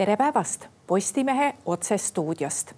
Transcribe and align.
tere 0.00 0.16
päevast 0.16 0.66
Postimehe 0.86 1.54
otsestuudiost. 1.66 2.72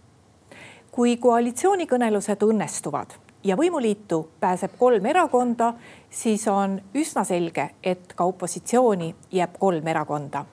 kui 0.91 1.17
koalitsioonikõnelused 1.17 2.43
õnnestuvad 2.43 3.15
ja 3.45 3.57
võimuliitu 3.57 4.19
pääseb 4.41 4.75
kolm 4.79 5.07
erakonda, 5.07 5.69
siis 6.11 6.49
on 6.49 6.81
üsna 6.95 7.23
selge, 7.25 7.69
et 7.83 8.13
ka 8.17 8.25
opositsiooni 8.25 9.15
jääb 9.31 9.55
kolm 9.59 9.87
erakonda. 9.87 10.45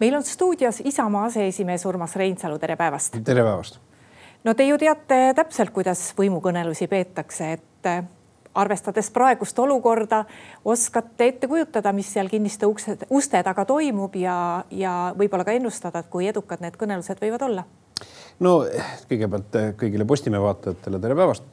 meil 0.00 0.14
on 0.14 0.22
stuudios 0.22 0.80
Isamaa 0.84 1.24
aseesimees 1.24 1.86
Urmas 1.86 2.16
Reinsalu, 2.16 2.58
tere 2.58 2.76
päevast. 2.76 3.18
tere 3.24 3.42
päevast. 3.42 3.80
no 4.44 4.54
te 4.54 4.68
ju 4.68 4.78
teate 4.78 5.34
täpselt, 5.34 5.70
kuidas 5.70 6.14
võimukõnelusi 6.18 6.86
peetakse, 6.86 7.52
et 7.52 8.06
arvestades 8.56 9.10
praegust 9.12 9.58
olukorda, 9.58 10.24
oskate 10.64 11.30
ette 11.32 11.48
kujutada, 11.48 11.92
mis 11.92 12.08
seal 12.12 12.30
kinniste 12.32 12.66
ukse, 12.66 12.96
uste 13.10 13.42
taga 13.44 13.64
toimub 13.68 14.16
ja, 14.20 14.36
ja 14.70 14.96
võib-olla 15.18 15.44
ka 15.46 15.56
ennustada, 15.56 16.02
et 16.02 16.10
kui 16.12 16.28
edukad 16.30 16.64
need 16.64 16.78
kõnelused 16.80 17.20
võivad 17.22 17.46
olla? 17.48 17.66
no 18.40 18.58
kõigepealt 19.08 19.56
kõigile 19.80 20.04
Postimehe 20.08 20.42
vaatajatele 20.42 21.00
tere 21.00 21.16
päevast. 21.16 21.44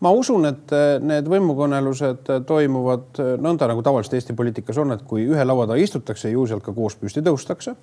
ma 0.00 0.10
usun, 0.14 0.46
et 0.46 0.74
need 1.02 1.30
võimukõnelused 1.30 2.30
toimuvad 2.46 3.22
nõnda 3.42 3.70
nagu 3.70 3.82
tavaliselt 3.82 4.18
Eesti 4.18 4.36
poliitikas 4.38 4.78
on, 4.78 4.94
et 4.94 5.02
kui 5.02 5.26
ühe 5.26 5.44
laua 5.44 5.66
taga 5.66 5.82
istutakse, 5.82 6.30
ju 6.30 6.46
sealt 6.46 6.62
ka 6.62 6.72
koos 6.72 6.96
püsti 6.96 7.22
tõustakse. 7.22 7.74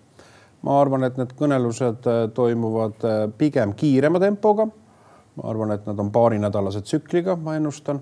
ma 0.61 0.79
arvan, 0.81 1.03
et 1.03 1.17
need 1.17 1.35
kõnelused 1.37 2.07
toimuvad 2.33 3.07
pigem 3.37 3.73
kiirema 3.73 4.19
tempoga. 4.19 4.67
ma 5.35 5.49
arvan, 5.49 5.71
et 5.71 5.85
nad 5.85 5.99
on 5.99 6.11
paarinädalase 6.11 6.81
tsükliga, 6.81 7.35
ma 7.35 7.55
ennustan 7.55 7.99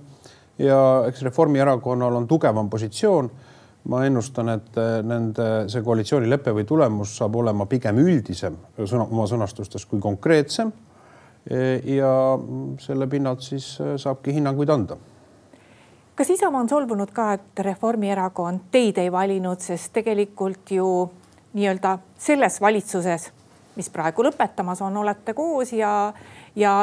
ja 0.59 0.79
eks 1.07 1.21
Reformierakonnal 1.21 2.15
on 2.15 2.27
tugevam 2.27 2.69
positsioon. 2.69 3.31
ma 3.83 4.05
ennustan, 4.05 4.47
et 4.49 4.77
eh, 4.79 5.01
nende 5.03 5.45
see 5.67 5.81
koalitsioonilepe 5.83 6.53
või 6.55 6.63
tulemus 6.63 7.17
saab 7.17 7.33
olema 7.35 7.65
pigem 7.67 7.97
üldisem 7.99 8.55
sõna, 8.79 9.03
oma 9.03 9.25
sõnastustes 9.27 9.83
kui 9.85 9.99
konkreetsem. 9.99 10.71
E, 11.43 11.57
ja 11.97 12.37
selle 12.79 13.09
pinnalt 13.11 13.43
siis 13.43 13.73
eh, 13.83 13.97
saabki 13.99 14.31
hinnanguid 14.37 14.71
anda 14.71 14.95
kas 16.15 16.29
Isamaa 16.29 16.61
on 16.61 16.69
solvunud 16.69 17.11
ka, 17.11 17.33
et 17.33 17.59
Reformierakond 17.59 18.69
teid 18.71 18.97
ei 19.01 19.11
valinud, 19.11 19.59
sest 19.59 19.91
tegelikult 19.93 20.71
ju 20.71 20.87
nii-öelda 21.53 21.97
selles 22.17 22.59
valitsuses, 22.61 23.29
mis 23.75 23.89
praegu 23.89 24.23
lõpetamas 24.25 24.81
on, 24.85 24.97
olete 24.97 25.33
koos 25.33 25.73
ja, 25.73 26.13
ja 26.55 26.73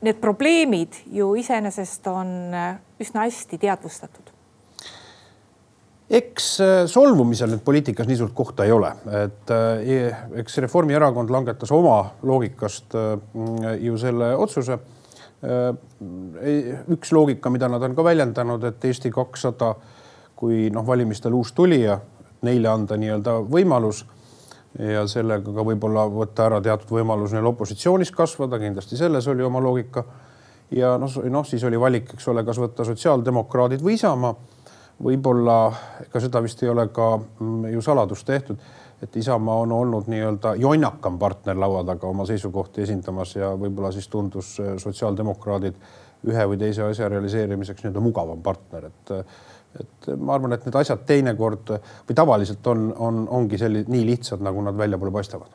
need 0.00 0.20
probleemid 0.20 1.02
ju 1.12 1.34
iseenesest 1.36 2.06
on 2.10 2.28
äh, 2.54 2.76
üsna 3.00 3.26
hästi 3.26 3.58
teadvustatud 3.60 4.30
eks 6.10 6.46
äh, 6.64 6.76
solvumisel 6.90 7.52
nüüd 7.52 7.64
poliitikas 7.64 8.08
nii 8.08 8.18
suurt 8.18 8.34
kohta 8.36 8.66
ei 8.66 8.72
ole, 8.74 8.92
et 9.24 9.52
äh, 9.54 10.16
eks 10.42 10.58
Reformierakond 10.64 11.30
langetas 11.30 11.72
oma 11.74 12.00
loogikast 12.22 12.96
ju 13.80 13.98
selle 13.98 14.34
otsuse. 14.36 14.78
üks 16.92 17.12
loogika, 17.16 17.48
mida 17.50 17.68
nad 17.72 17.82
on 17.82 17.94
ka 17.96 18.04
väljendanud, 18.04 18.64
et 18.68 18.84
Eesti 18.84 19.08
kakssada 19.10 19.70
kui 20.36 20.70
noh, 20.72 20.84
valimistel 20.86 21.32
uus 21.32 21.52
tulija, 21.56 21.98
neile 22.44 22.68
anda 22.68 22.96
nii-öelda 23.00 23.38
võimalus 23.48 24.02
ja 24.78 25.04
sellega 25.10 25.52
ka 25.54 25.64
võib-olla 25.66 26.06
võtta 26.10 26.46
ära 26.46 26.60
teatud 26.62 26.92
võimalus 26.94 27.34
neil 27.34 27.48
opositsioonis 27.50 28.12
kasvada, 28.14 28.60
kindlasti 28.62 28.98
selles 28.98 29.26
oli 29.28 29.42
oma 29.42 29.62
loogika. 29.62 30.04
ja 30.70 30.96
noh, 30.98 31.10
noh 31.30 31.46
siis 31.46 31.64
oli 31.64 31.80
valik, 31.80 32.14
eks 32.14 32.28
ole, 32.28 32.44
kas 32.44 32.60
võtta 32.62 32.84
sotsiaaldemokraadid 32.86 33.82
või 33.82 33.98
Isamaa. 33.98 34.34
võib-olla 35.02 35.72
ega 36.06 36.20
seda 36.20 36.42
vist 36.42 36.62
ei 36.62 36.68
ole 36.68 36.88
ka 36.88 37.16
mm, 37.18 37.72
ju 37.72 37.82
saladust 37.82 38.26
tehtud, 38.26 38.58
et 39.02 39.16
Isamaa 39.16 39.56
on 39.64 39.72
olnud 39.72 40.06
nii-öelda 40.06 40.54
jonnakam 40.54 41.18
partner 41.18 41.58
laua 41.58 41.84
taga 41.84 42.06
oma 42.06 42.26
seisukohti 42.26 42.82
esindamas 42.82 43.34
ja 43.36 43.54
võib-olla 43.56 43.92
siis 43.92 44.08
tundus 44.08 44.58
äh, 44.60 44.76
sotsiaaldemokraadid 44.78 45.74
ühe 46.30 46.46
või 46.46 46.58
teise 46.60 46.84
asja 46.84 47.08
realiseerimiseks 47.08 47.82
nii-öelda 47.82 48.00
mugavam 48.04 48.42
partner, 48.42 48.90
et 48.92 49.12
et 49.78 50.10
ma 50.18 50.34
arvan, 50.34 50.52
et 50.52 50.66
need 50.66 50.76
asjad 50.80 51.02
teinekord 51.06 51.72
või 52.08 52.16
tavaliselt 52.16 52.66
on, 52.66 52.90
on, 52.98 53.22
ongi 53.38 53.58
sellised 53.58 53.90
nii 53.92 54.04
lihtsad, 54.08 54.42
nagu 54.42 54.62
nad 54.66 54.76
väljapoole 54.78 55.12
paistavad. 55.14 55.52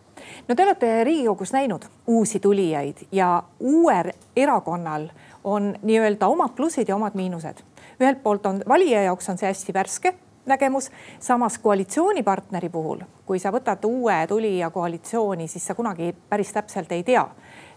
no 0.47 0.55
te 0.55 0.63
olete 0.63 0.91
Riigikogus 1.03 1.53
näinud 1.53 1.87
uusi 2.07 2.39
tulijaid 2.39 3.07
ja 3.11 3.43
uuel 3.59 4.11
erakonnal 4.35 5.09
on 5.43 5.73
nii-öelda 5.81 6.27
omad 6.27 6.55
plussid 6.55 6.89
ja 6.89 6.95
omad 6.95 7.15
miinused. 7.15 7.63
ühelt 7.99 8.23
poolt 8.23 8.45
on 8.45 8.61
valija 8.67 9.03
jaoks 9.03 9.29
on 9.29 9.37
see 9.37 9.47
hästi 9.47 9.73
värske 9.73 10.13
nägemus, 10.45 10.91
samas 11.19 11.57
koalitsioonipartneri 11.57 12.69
puhul, 12.69 12.99
kui 13.25 13.39
sa 13.39 13.51
võtad 13.51 13.85
uue 13.85 14.17
tulija 14.29 14.69
koalitsiooni, 14.69 15.47
siis 15.47 15.65
sa 15.65 15.75
kunagi 15.75 16.13
päris 16.29 16.53
täpselt 16.53 16.91
ei 16.91 17.03
tea, 17.03 17.25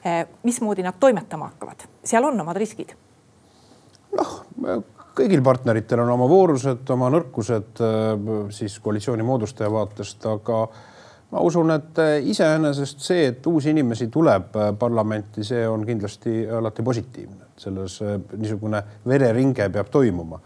eh, 0.05 0.26
mismoodi 0.43 0.82
nad 0.82 1.00
toimetama 1.00 1.49
hakkavad, 1.49 1.88
seal 2.05 2.25
on 2.25 2.41
omad 2.41 2.56
riskid. 2.56 2.94
noh 4.19 4.44
kõigil 5.18 5.42
partneritel 5.44 6.02
on 6.04 6.12
oma 6.14 6.28
voorused, 6.30 6.84
oma 6.94 7.10
nõrkused 7.12 7.82
äh, 7.84 8.12
siis 8.54 8.78
koalitsiooni 8.84 9.26
moodustaja 9.26 9.70
vaatest, 9.72 10.24
aga 10.30 10.60
ma 11.32 11.42
usun, 11.44 11.72
et 11.74 12.00
äh, 12.02 12.14
iseenesest 12.32 13.02
see, 13.04 13.26
et 13.32 13.50
uusi 13.50 13.72
inimesi 13.74 14.08
tuleb 14.14 14.56
äh, 14.56 14.70
parlamenti, 14.78 15.44
see 15.46 15.66
on 15.68 15.84
kindlasti 15.88 16.40
alati 16.60 16.86
positiivne. 16.86 17.44
selles 17.58 17.98
niisugune 18.38 18.82
vereringe 19.06 19.64
peab 19.74 19.88
toimuma 19.90 20.38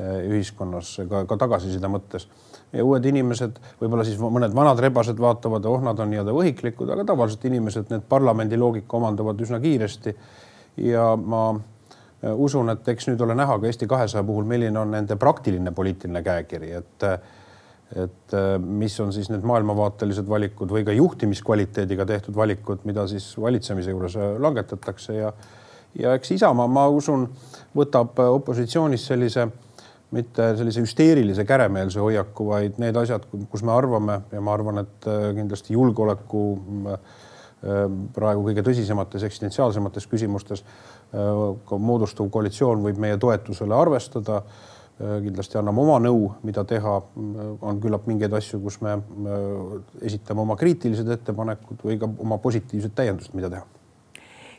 ühiskonnas 0.00 0.90
ka, 1.08 1.22
ka 1.28 1.36
tagasiside 1.40 1.88
mõttes 1.88 2.26
ja 2.72 2.84
uued 2.84 3.04
inimesed, 3.10 3.56
võib-olla 3.80 4.04
siis 4.06 4.20
mõned 4.20 4.52
vanad 4.54 4.78
rebased 4.80 5.18
vaatavad, 5.20 5.64
oh, 5.66 5.80
nad 5.82 5.98
on 5.98 6.12
nii-öelda 6.12 6.34
võhiklikud, 6.36 6.92
aga 6.92 7.04
tavaliselt 7.08 7.44
inimesed 7.48 7.90
need 7.90 8.04
parlamendi 8.08 8.60
loogika 8.60 8.96
omandavad 9.00 9.40
üsna 9.40 9.58
kiiresti. 9.60 10.14
ja 10.86 11.16
ma 11.16 11.42
usun, 12.22 12.70
et 12.72 12.88
eks 12.92 13.08
nüüd 13.08 13.20
ole 13.24 13.34
näha 13.38 13.58
ka 13.58 13.68
Eesti 13.68 13.88
kahesaja 13.88 14.24
puhul, 14.26 14.44
milline 14.48 14.78
on 14.78 14.90
nende 14.92 15.16
praktiline 15.20 15.72
poliitiline 15.76 16.22
käekiri, 16.26 16.72
et 16.80 17.06
et 17.96 18.34
äh, 18.38 18.52
mis 18.62 18.94
on 19.02 19.08
siis 19.12 19.26
need 19.32 19.42
maailmavaatelised 19.46 20.28
valikud 20.30 20.70
või 20.70 20.84
ka 20.86 20.94
juhtimiskvaliteediga 20.94 22.04
tehtud 22.06 22.36
valikud, 22.38 22.84
mida 22.86 23.02
siis 23.10 23.32
valitsemise 23.40 23.90
juures 23.90 24.14
äh, 24.14 24.36
langetatakse 24.38 25.16
ja 25.16 25.32
ja 25.98 26.12
eks 26.14 26.30
Isamaa, 26.36 26.68
ma 26.70 26.84
usun, 26.86 27.24
võtab 27.74 28.20
opositsioonis 28.22 29.08
sellise 29.10 29.48
mitte 30.14 30.52
sellise 30.58 30.84
hüsteerilise 30.84 31.42
käremeelse 31.46 31.98
hoiaku, 32.02 32.46
vaid 32.46 32.78
need 32.82 32.96
asjad, 32.98 33.26
kus 33.50 33.62
me 33.66 33.74
arvame 33.74 34.20
ja 34.30 34.42
ma 34.42 34.54
arvan, 34.54 34.82
et 34.82 35.06
kindlasti 35.34 35.74
julgeoleku 35.74 36.44
praegu 37.60 38.44
kõige 38.46 38.64
tõsisemates 38.64 39.24
eksistentsiaalsemates 39.28 40.06
küsimustes 40.08 40.62
moodustuv 41.12 42.30
koalitsioon 42.32 42.84
võib 42.86 43.00
meie 43.00 43.18
toetusele 43.20 43.76
arvestada. 43.76 44.42
kindlasti 45.00 45.56
anname 45.56 45.80
oma 45.80 45.98
nõu, 45.98 46.32
mida 46.42 46.64
teha. 46.64 47.02
on 47.60 47.80
küllap 47.80 48.06
mingeid 48.06 48.32
asju, 48.32 48.60
kus 48.60 48.80
me 48.80 48.98
esitame 50.02 50.40
oma 50.40 50.56
kriitilised 50.56 51.08
ettepanekud 51.08 51.84
või 51.84 51.98
ka 51.98 52.08
oma 52.18 52.38
positiivsed 52.38 52.94
täiendused, 52.94 53.34
mida 53.34 53.50
teha 53.50 53.64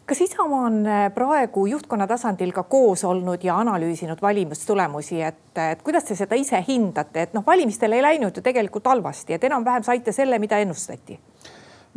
kas 0.05 0.21
Isamaa 0.21 0.65
on 0.65 0.85
praegu 1.15 1.65
juhtkonna 1.65 2.07
tasandil 2.07 2.51
ka 2.51 2.63
koos 2.63 3.03
olnud 3.03 3.43
ja 3.43 3.57
analüüsinud 3.57 4.21
valimistulemusi, 4.21 5.21
et, 5.21 5.57
et 5.71 5.81
kuidas 5.81 6.03
te 6.03 6.15
seda 6.15 6.35
ise 6.35 6.59
hindate, 6.67 7.21
et 7.21 7.33
noh, 7.33 7.45
valimistel 7.47 7.93
ei 7.93 8.01
läinud 8.01 8.35
ju 8.35 8.41
tegelikult 8.43 8.89
halvasti, 8.91 9.33
et 9.37 9.43
enam-vähem 9.47 9.85
saite 9.87 10.11
selle, 10.11 10.39
mida 10.39 10.59
ennustati 10.59 11.19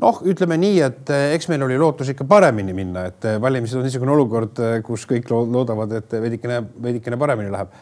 noh, 0.03 0.21
ütleme 0.27 0.59
nii, 0.61 0.79
et 0.85 1.11
eh, 1.15 1.33
eks 1.37 1.49
meil 1.51 1.65
oli 1.67 1.79
lootus 1.81 2.11
ikka 2.13 2.27
paremini 2.29 2.75
minna, 2.77 3.07
et 3.11 3.27
eh, 3.29 3.41
valimised 3.43 3.79
on 3.79 3.87
niisugune 3.87 4.15
olukord, 4.15 4.61
eh, 4.63 4.79
kus 4.87 5.07
kõik 5.11 5.31
loodavad, 5.31 5.99
et 6.01 6.17
veidikene, 6.25 6.61
veidikene 6.83 7.19
paremini 7.21 7.53
läheb. 7.55 7.75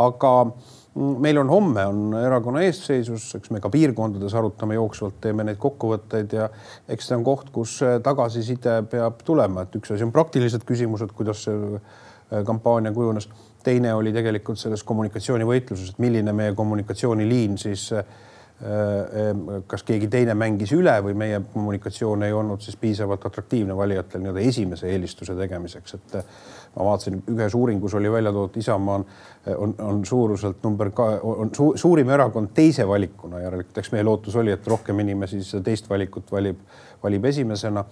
aga 0.00 0.30
mm, 0.44 1.14
meil 1.24 1.38
on 1.42 1.48
homme 1.50 1.86
on 1.86 2.14
erakonna 2.14 2.62
eesseisus, 2.62 3.34
eks 3.36 3.50
me 3.50 3.60
ka 3.60 3.68
piirkondades 3.72 4.34
arutame 4.38 4.78
jooksvalt, 4.78 5.18
teeme 5.20 5.44
neid 5.44 5.58
kokkuvõtteid 5.60 6.36
ja 6.38 6.48
eks 6.88 7.10
see 7.10 7.18
on 7.18 7.26
koht, 7.26 7.50
kus 7.52 7.80
tagasiside 8.02 8.80
peab 8.90 9.24
tulema, 9.26 9.66
et 9.66 9.76
üks 9.76 9.92
asi 9.94 10.06
on 10.06 10.14
praktilised 10.14 10.64
küsimused, 10.68 11.12
kuidas 11.16 11.44
see 11.48 11.80
kampaania 12.46 12.92
kujunes. 12.94 13.28
teine 13.64 13.90
oli 13.94 14.12
tegelikult 14.12 14.58
selles 14.58 14.82
kommunikatsioonivõitluses, 14.88 15.90
et 15.90 15.98
milline 15.98 16.32
meie 16.32 16.54
kommunikatsiooniliin 16.56 17.58
siis 17.58 17.90
äh, 17.92 18.04
kas 19.66 19.82
keegi 19.88 20.08
teine 20.12 20.34
mängis 20.36 20.72
üle 20.76 20.92
või 21.00 21.14
meie 21.16 21.38
kommunikatsioon 21.52 22.26
ei 22.26 22.32
olnud 22.36 22.60
siis 22.60 22.76
piisavalt 22.76 23.24
atraktiivne 23.24 23.76
valijatel 23.76 24.20
nii-öelda 24.20 24.42
esimese 24.44 24.90
eelistuse 24.92 25.32
tegemiseks, 25.38 25.94
et 25.96 26.16
äh, 26.20 26.34
ma 26.76 26.90
vaatasin, 26.90 27.22
ühes 27.32 27.56
uuringus 27.56 27.94
oli 27.96 28.12
välja 28.12 28.32
toodud, 28.36 28.60
Isamaa 28.60 28.98
on, 29.00 29.06
on, 29.56 29.74
on 29.78 30.04
suuruselt 30.06 30.60
number 30.62 30.90
ka, 30.92 31.08
on 31.22 31.54
su, 31.56 31.72
suurim 31.80 32.12
erakond 32.12 32.52
teise 32.54 32.84
valikuna, 32.88 33.40
järelikult 33.46 33.80
eks 33.80 33.92
meie 33.96 34.04
lootus 34.04 34.36
oli, 34.36 34.52
et 34.52 34.68
rohkem 34.68 35.00
inimesi 35.06 35.40
siis 35.40 35.64
teist 35.64 35.88
valikut 35.90 36.32
valib, 36.32 36.60
valib 37.02 37.24
esimesena. 37.32 37.84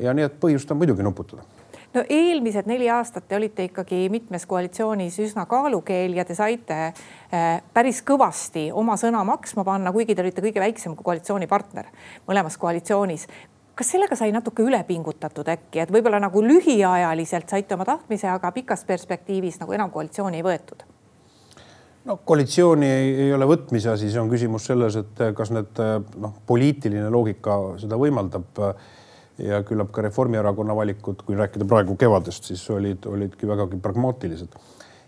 ja 0.00 0.12
nii 0.14 0.26
et 0.26 0.40
põhjust 0.40 0.70
on 0.70 0.82
muidugi 0.82 1.06
nuputada 1.06 1.46
no 1.94 2.04
eelmised 2.08 2.68
neli 2.70 2.90
aastat 2.90 3.28
te 3.28 3.36
olite 3.36 3.68
ikkagi 3.68 4.08
mitmes 4.12 4.46
koalitsioonis 4.50 5.18
üsna 5.22 5.46
kaalukeel 5.50 6.16
ja 6.18 6.24
te 6.24 6.36
saite 6.38 6.78
äh, 6.90 7.62
päris 7.74 8.02
kõvasti 8.06 8.70
oma 8.72 8.98
sõna 9.00 9.24
maksma 9.26 9.64
panna, 9.64 9.92
kuigi 9.92 10.14
te 10.14 10.24
olite 10.24 10.44
kõige 10.44 10.62
väiksem 10.62 10.96
koalitsioonipartner 10.98 11.90
mõlemas 12.28 12.58
koalitsioonis 12.60 13.28
kas 13.74 13.90
sellega 13.90 14.16
sai 14.18 14.32
natuke 14.34 14.62
üle 14.62 14.78
pingutatud 14.86 15.48
äkki, 15.50 15.82
et 15.82 15.92
võib-olla 15.92 16.20
nagu 16.22 16.42
lühiajaliselt 16.44 17.50
saite 17.50 17.74
oma 17.74 17.86
tahtmise, 17.88 18.28
aga 18.30 18.52
pikas 18.54 18.84
perspektiivis 18.86 19.58
nagu 19.62 19.74
enam 19.74 19.90
koalitsiooni 19.94 20.38
ei 20.38 20.46
võetud? 20.46 20.84
no 22.04 22.18
koalitsiooni 22.24 22.86
ei, 22.86 23.14
ei 23.26 23.32
ole 23.34 23.48
võtmise 23.48 23.90
asi, 23.94 24.10
see 24.12 24.20
on 24.20 24.30
küsimus 24.32 24.68
selles, 24.68 24.98
et 25.00 25.24
kas 25.36 25.50
need 25.54 25.80
noh, 26.20 26.34
poliitiline 26.46 27.08
loogika 27.12 27.56
seda 27.80 27.98
võimaldab. 28.00 28.60
Ja 29.38 29.62
küllap 29.66 29.90
ka 29.94 30.04
Reformierakonna 30.04 30.76
valikud, 30.76 31.24
kui 31.26 31.36
rääkida 31.38 31.66
praegu 31.68 31.96
kevadest, 31.98 32.50
siis 32.50 32.62
olid, 32.70 33.06
olidki 33.10 33.48
vägagi 33.48 33.80
pragmaatilised. 33.82 34.54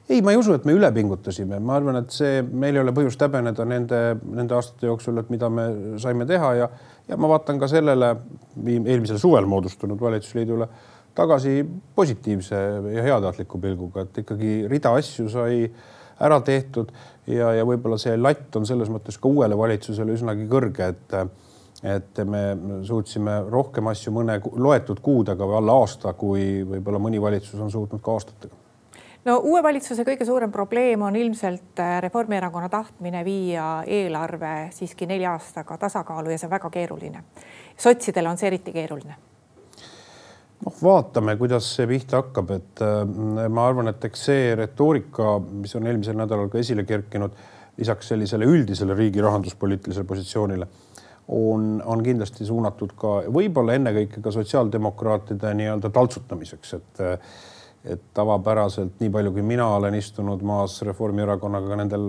ei, 0.08 0.22
ma 0.22 0.30
ei 0.30 0.38
usu, 0.38 0.54
et 0.54 0.64
me 0.64 0.74
üle 0.74 0.90
pingutasime, 0.94 1.58
ma 1.58 1.76
arvan, 1.78 1.96
et 1.98 2.12
see, 2.14 2.42
meil 2.42 2.76
ei 2.76 2.82
ole 2.82 2.92
põhjust 2.94 3.22
häbeneda 3.22 3.64
nende, 3.66 4.02
nende 4.38 4.54
aastate 4.54 4.86
jooksul, 4.86 5.18
et 5.18 5.30
mida 5.34 5.50
me 5.50 5.66
saime 6.02 6.26
teha 6.26 6.52
ja, 6.54 6.68
ja 7.08 7.18
ma 7.18 7.30
vaatan 7.32 7.58
ka 7.58 7.66
sellele 7.70 8.12
eelmisel 8.66 9.18
suvel 9.18 9.48
moodustunud 9.50 10.00
valitsusliidule 10.00 10.68
tagasi 11.16 11.64
positiivse 11.94 12.62
ja 12.92 13.02
heatahtliku 13.02 13.58
pilguga, 13.58 14.04
et 14.04 14.22
ikkagi 14.22 14.66
rida 14.70 14.92
asju 14.94 15.28
sai 15.32 15.64
ära 16.20 16.38
tehtud 16.44 16.92
ja, 17.26 17.50
ja 17.56 17.64
võib-olla 17.66 17.98
see 18.00 18.14
latt 18.20 18.54
on 18.56 18.66
selles 18.68 18.90
mõttes 18.92 19.18
ka 19.20 19.28
uuele 19.28 19.58
valitsusele 19.58 20.14
üsnagi 20.16 20.46
kõrge, 20.50 20.92
et 20.92 21.16
et 21.86 22.18
me 22.26 22.42
suutsime 22.86 23.40
rohkem 23.50 23.86
asju 23.92 24.12
mõne 24.14 24.40
loetud 24.42 25.00
kuudega 25.02 25.46
või 25.46 25.58
alla 25.60 25.80
aasta, 25.82 26.12
kui 26.18 26.64
võib-olla 26.66 26.98
mõni 27.02 27.20
valitsus 27.22 27.60
on 27.60 27.70
suutnud 27.70 28.02
ka 28.02 28.16
aastatega 28.16 28.64
no 29.26 29.36
uue 29.42 29.62
valitsuse 29.62 30.04
kõige 30.06 30.26
suurem 30.26 30.52
probleem 30.54 31.02
on 31.02 31.16
ilmselt 31.18 31.80
äh, 31.82 31.98
Reformierakonna 32.04 32.68
tahtmine 32.72 33.24
viia 33.26 33.68
eelarve 33.86 34.56
siiski 34.74 35.08
nelja 35.10 35.34
aastaga 35.36 35.78
tasakaalu 35.86 36.34
ja 36.34 36.38
see 36.40 36.48
on 36.48 36.54
väga 36.54 36.70
keeruline. 36.70 37.24
sotsidele 37.76 38.30
on 38.30 38.38
see 38.38 38.50
eriti 38.52 38.74
keeruline 38.74 39.16
noh, 40.64 40.78
vaatame, 40.82 41.36
kuidas 41.40 41.68
see 41.76 41.88
pihta 41.90 42.22
hakkab, 42.22 42.54
et 42.56 42.84
äh, 42.84 43.02
ma 43.48 43.66
arvan, 43.68 43.90
et 43.92 44.08
eks 44.08 44.26
see 44.30 44.54
retoorika, 44.58 45.36
mis 45.62 45.74
on 45.78 45.86
eelmisel 45.86 46.18
nädalal 46.18 46.50
ka 46.52 46.62
esile 46.62 46.86
kerkinud, 46.88 47.34
lisaks 47.76 48.12
sellisele 48.14 48.48
üldisele 48.48 48.96
riigi 48.96 49.20
rahanduspoliitilisele 49.24 50.08
positsioonile, 50.08 50.68
on, 51.28 51.82
on 51.84 52.02
kindlasti 52.06 52.46
suunatud 52.46 52.94
ka 52.98 53.18
võib-olla 53.32 53.74
ennekõike 53.76 54.22
ka 54.22 54.32
sotsiaaldemokraatide 54.34 55.52
nii-öelda 55.58 55.90
taltsutamiseks, 55.94 56.74
et 56.78 57.06
et 57.86 58.00
tavapäraselt 58.18 58.96
nii 58.98 59.10
palju, 59.14 59.30
kui 59.36 59.44
mina 59.46 59.66
olen 59.76 59.94
istunud 59.94 60.40
maas 60.46 60.80
Reformierakonnaga 60.82 61.76
nendel 61.78 62.08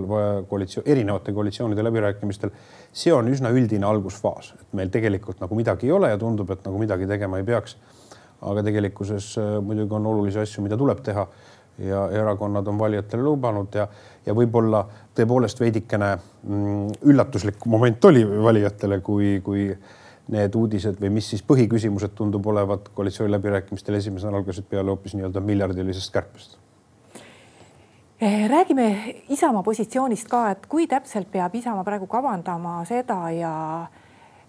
koalitsioon, 0.50 0.86
erinevate 0.90 1.30
koalitsioonide 1.36 1.84
läbirääkimistel, 1.86 2.50
see 2.90 3.12
on 3.14 3.30
üsna 3.30 3.52
üldine 3.54 3.86
algusfaas, 3.86 4.52
et 4.58 4.74
meil 4.74 4.90
tegelikult 4.90 5.38
nagu 5.38 5.54
midagi 5.54 5.86
ei 5.86 5.94
ole 5.94 6.10
ja 6.10 6.18
tundub, 6.18 6.50
et 6.50 6.66
nagu 6.66 6.80
midagi 6.82 7.06
tegema 7.06 7.38
ei 7.38 7.46
peaks. 7.46 7.76
Aga 8.48 8.62
tegelikkuses 8.66 9.32
äh, 9.38 9.54
muidugi 9.62 9.94
on 9.94 10.06
olulisi 10.06 10.38
asju, 10.42 10.62
mida 10.66 10.76
tuleb 10.78 11.00
teha 11.06 11.24
ja 11.78 12.08
erakonnad 12.10 12.66
on 12.66 12.78
valijatele 12.78 13.22
lubanud 13.22 13.74
ja, 13.74 13.86
ja 14.26 14.34
võib-olla 14.34 14.84
tõepoolest 15.14 15.60
veidikene 15.60 16.10
mm, 16.16 16.86
üllatuslik 17.10 17.66
moment 17.66 18.04
oli 18.04 18.24
valijatele, 18.26 19.00
kui, 19.00 19.38
kui 19.44 19.68
need 20.28 20.54
uudised 20.54 20.98
või 21.00 21.12
mis 21.18 21.28
siis 21.32 21.42
põhiküsimused 21.46 22.14
tundub 22.18 22.46
olevat 22.46 22.90
koalitsiooniläbirääkimistel 22.94 23.98
esimesel 24.00 24.34
algasid 24.34 24.66
peale 24.68 24.92
hoopis 24.92 25.14
nii-öelda 25.16 25.40
miljardilisest 25.40 26.12
kärpest? 26.12 26.58
Eh, 28.20 28.48
räägime 28.50 29.14
Isamaa 29.28 29.62
positsioonist 29.62 30.28
ka, 30.28 30.50
et 30.50 30.66
kui 30.66 30.86
täpselt 30.90 31.30
peab 31.30 31.54
Isamaa 31.54 31.84
praegu 31.86 32.06
kavandama 32.10 32.80
seda 32.84 33.20
ja 33.30 33.52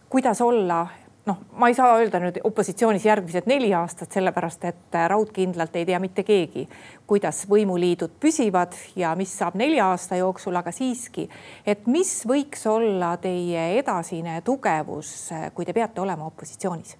kuidas 0.09 0.41
olla 0.41 0.87
noh, 1.29 1.37
ma 1.59 1.69
ei 1.69 1.75
saa 1.77 1.93
öelda 1.99 2.19
nüüd 2.21 2.39
opositsioonis 2.47 3.05
järgmised 3.05 3.47
neli 3.49 3.69
aastat, 3.77 4.11
sellepärast 4.15 4.65
et 4.69 4.97
äh, 4.97 5.07
raudkindlalt 5.11 5.75
ei 5.77 5.85
tea 5.85 5.99
mitte 6.01 6.23
keegi, 6.27 6.65
kuidas 7.09 7.43
võimuliidud 7.49 8.15
püsivad 8.21 8.77
ja 8.99 9.13
mis 9.19 9.33
saab 9.37 9.57
nelja 9.59 9.91
aasta 9.93 10.19
jooksul, 10.19 10.57
aga 10.59 10.73
siiski, 10.75 11.27
et 11.65 11.85
mis 11.91 12.13
võiks 12.29 12.65
olla 12.69 13.15
teie 13.21 13.69
edasine 13.79 14.39
tugevus, 14.45 15.11
äh, 15.35 15.49
kui 15.53 15.67
te 15.67 15.75
peate 15.77 16.01
olema 16.01 16.29
opositsioonis? 16.31 16.97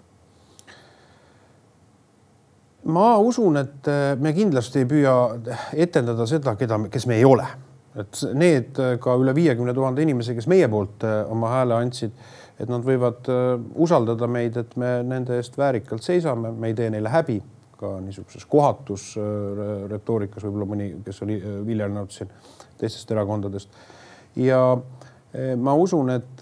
ma 2.89 3.09
usun, 3.21 3.57
et 3.59 3.89
äh, 3.91 4.13
me 4.17 4.33
kindlasti 4.33 4.83
ei 4.83 4.89
püüa 4.89 5.15
etendada 5.73 6.25
seda, 6.29 6.55
keda, 6.59 6.79
kes 6.91 7.09
me 7.09 7.17
ei 7.19 7.25
ole, 7.27 7.47
et 7.99 8.21
need 8.37 8.77
ka 9.01 9.15
üle 9.19 9.33
viiekümne 9.35 9.73
tuhande 9.75 10.05
inimese, 10.05 10.35
kes 10.37 10.47
meie 10.47 10.69
poolt 10.71 11.03
oma 11.33 11.49
hääle 11.57 11.75
andsid 11.81 12.13
et 12.59 12.69
nad 12.69 12.83
võivad 12.85 13.29
äh, 13.31 13.53
usaldada 13.79 14.27
meid, 14.27 14.57
et 14.59 14.75
me 14.79 14.99
nende 15.07 15.39
eest 15.39 15.57
väärikalt 15.59 16.03
seisame, 16.05 16.51
me 16.51 16.71
ei 16.71 16.77
tee 16.77 16.89
neile 16.91 17.11
häbi 17.13 17.39
ka 17.79 17.95
niisuguses 18.03 18.43
kohatus 18.49 19.13
äh, 19.19 19.85
retoorikas, 19.91 20.43
võib-olla 20.43 20.67
mõni, 20.73 20.89
kes 21.05 21.23
oli 21.23 21.39
äh, 21.39 21.59
viljelenud 21.67 22.11
siin 22.15 22.31
teistest 22.79 23.11
erakondadest. 23.11 23.79
ja 24.39 24.59
ma 25.59 25.73
usun, 25.75 26.09
et 26.09 26.41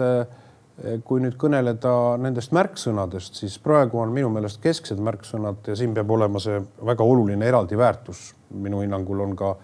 kui 1.03 1.19
nüüd 1.19 1.33
kõneleda 1.39 1.91
nendest 2.21 2.53
märksõnadest, 2.53 3.39
siis 3.39 3.55
praegu 3.59 3.97
on 3.99 4.11
minu 4.13 4.29
meelest 4.29 4.61
kesksed 4.61 4.99
märksõnad 5.03 5.65
ja 5.67 5.75
siin 5.75 5.95
peab 5.97 6.11
olema 6.13 6.39
see 6.39 6.59
väga 6.85 7.03
oluline 7.03 7.47
eraldi 7.47 7.77
väärtus. 7.77 8.35
minu 8.53 8.83
hinnangul 8.83 9.19
on 9.25 9.35
ka, 9.35 9.55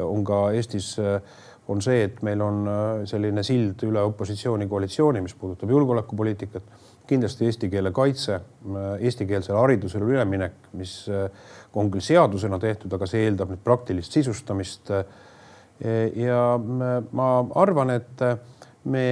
on 0.00 0.24
ka 0.24 0.40
Eestis 0.56 0.94
äh, 0.98 1.20
on 1.68 1.80
see, 1.82 2.04
et 2.04 2.20
meil 2.26 2.40
on 2.44 2.64
äh, 2.68 3.04
selline 3.08 3.44
sild 3.46 3.82
üle 3.86 4.02
opositsiooni 4.04 4.66
koalitsiooni, 4.68 5.22
mis 5.24 5.34
puudutab 5.38 5.70
julgeolekupoliitikat, 5.72 6.66
kindlasti 7.08 7.48
eesti 7.48 7.70
keele 7.72 7.92
kaitse, 7.94 8.36
äh, 8.36 8.88
eestikeelsele 9.08 9.58
haridusele 9.58 10.08
üleminek, 10.12 10.58
mis 10.78 10.96
äh, 11.08 11.28
on 11.74 11.90
küll 11.92 12.04
seadusena 12.04 12.60
tehtud, 12.60 12.92
aga 12.96 13.08
see 13.08 13.24
eeldab 13.28 13.54
nüüd 13.54 13.64
praktilist 13.64 14.12
sisustamist. 14.14 14.92
ja 16.14 16.36
ma 17.18 17.24
arvan, 17.58 17.90
et 17.90 18.20
me 18.86 19.06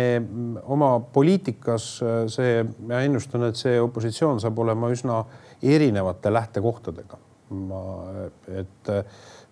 oma 0.71 0.93
poliitikas 1.13 1.87
see, 2.31 2.61
ma 2.87 3.01
ennustan, 3.03 3.49
et 3.49 3.59
see 3.59 3.81
opositsioon 3.83 4.39
saab 4.41 4.61
olema 4.63 4.93
üsna 4.95 5.25
erinevate 5.59 6.31
lähtekohtadega. 6.33 7.19
ma, 7.51 7.83
et 8.55 8.93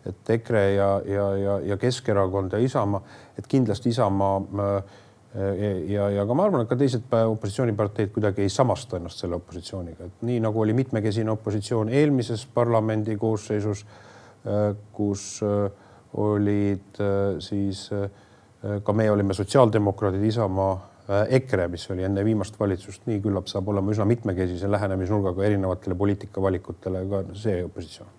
et 0.07 0.31
EKRE 0.37 0.63
ja, 0.75 0.89
ja, 1.05 1.27
ja, 1.37 1.59
ja 1.73 1.77
Keskerakond 1.77 2.53
ja 2.53 2.59
Isamaa, 2.59 3.03
et 3.39 3.47
kindlasti 3.49 3.93
Isamaa 3.93 4.37
äh, 4.41 4.99
ja, 5.91 6.09
ja 6.11 6.27
ka 6.27 6.37
ma 6.37 6.47
arvan, 6.49 6.65
et 6.65 6.71
ka 6.71 6.79
teised 6.81 7.05
opositsiooniparteid 7.13 8.13
kuidagi 8.15 8.47
ei 8.47 8.53
samasta 8.53 8.99
ennast 8.99 9.21
selle 9.23 9.39
opositsiooniga, 9.39 10.09
et 10.09 10.25
nii 10.27 10.41
nagu 10.45 10.65
oli 10.65 10.75
mitmekesine 10.77 11.31
opositsioon 11.37 11.93
eelmises 11.93 12.47
parlamendi 12.55 13.17
koosseisus, 13.21 13.85
äh, 14.47 14.73
kus 14.97 15.45
äh, 15.47 15.69
olid 16.11 16.99
siis 17.39 17.85
ka 18.83 18.93
meie 18.99 19.13
olime 19.15 19.31
sotsiaaldemokraadid, 19.39 20.25
Isamaa, 20.27 20.73
EKRE, 21.39 21.69
mis 21.71 21.87
oli 21.95 22.03
enne 22.03 22.25
viimast 22.27 22.59
valitsust, 22.59 23.07
nii 23.07 23.23
küllap 23.23 23.47
saab 23.47 23.71
olema 23.71 23.95
üsna 23.95 24.09
mitmekesise 24.11 24.71
lähenemisnurgaga 24.75 25.47
erinevatele 25.47 25.95
poliitikavalikutele 26.03 27.05
ka 27.15 27.23
see 27.39 27.61
opositsioon 27.63 28.11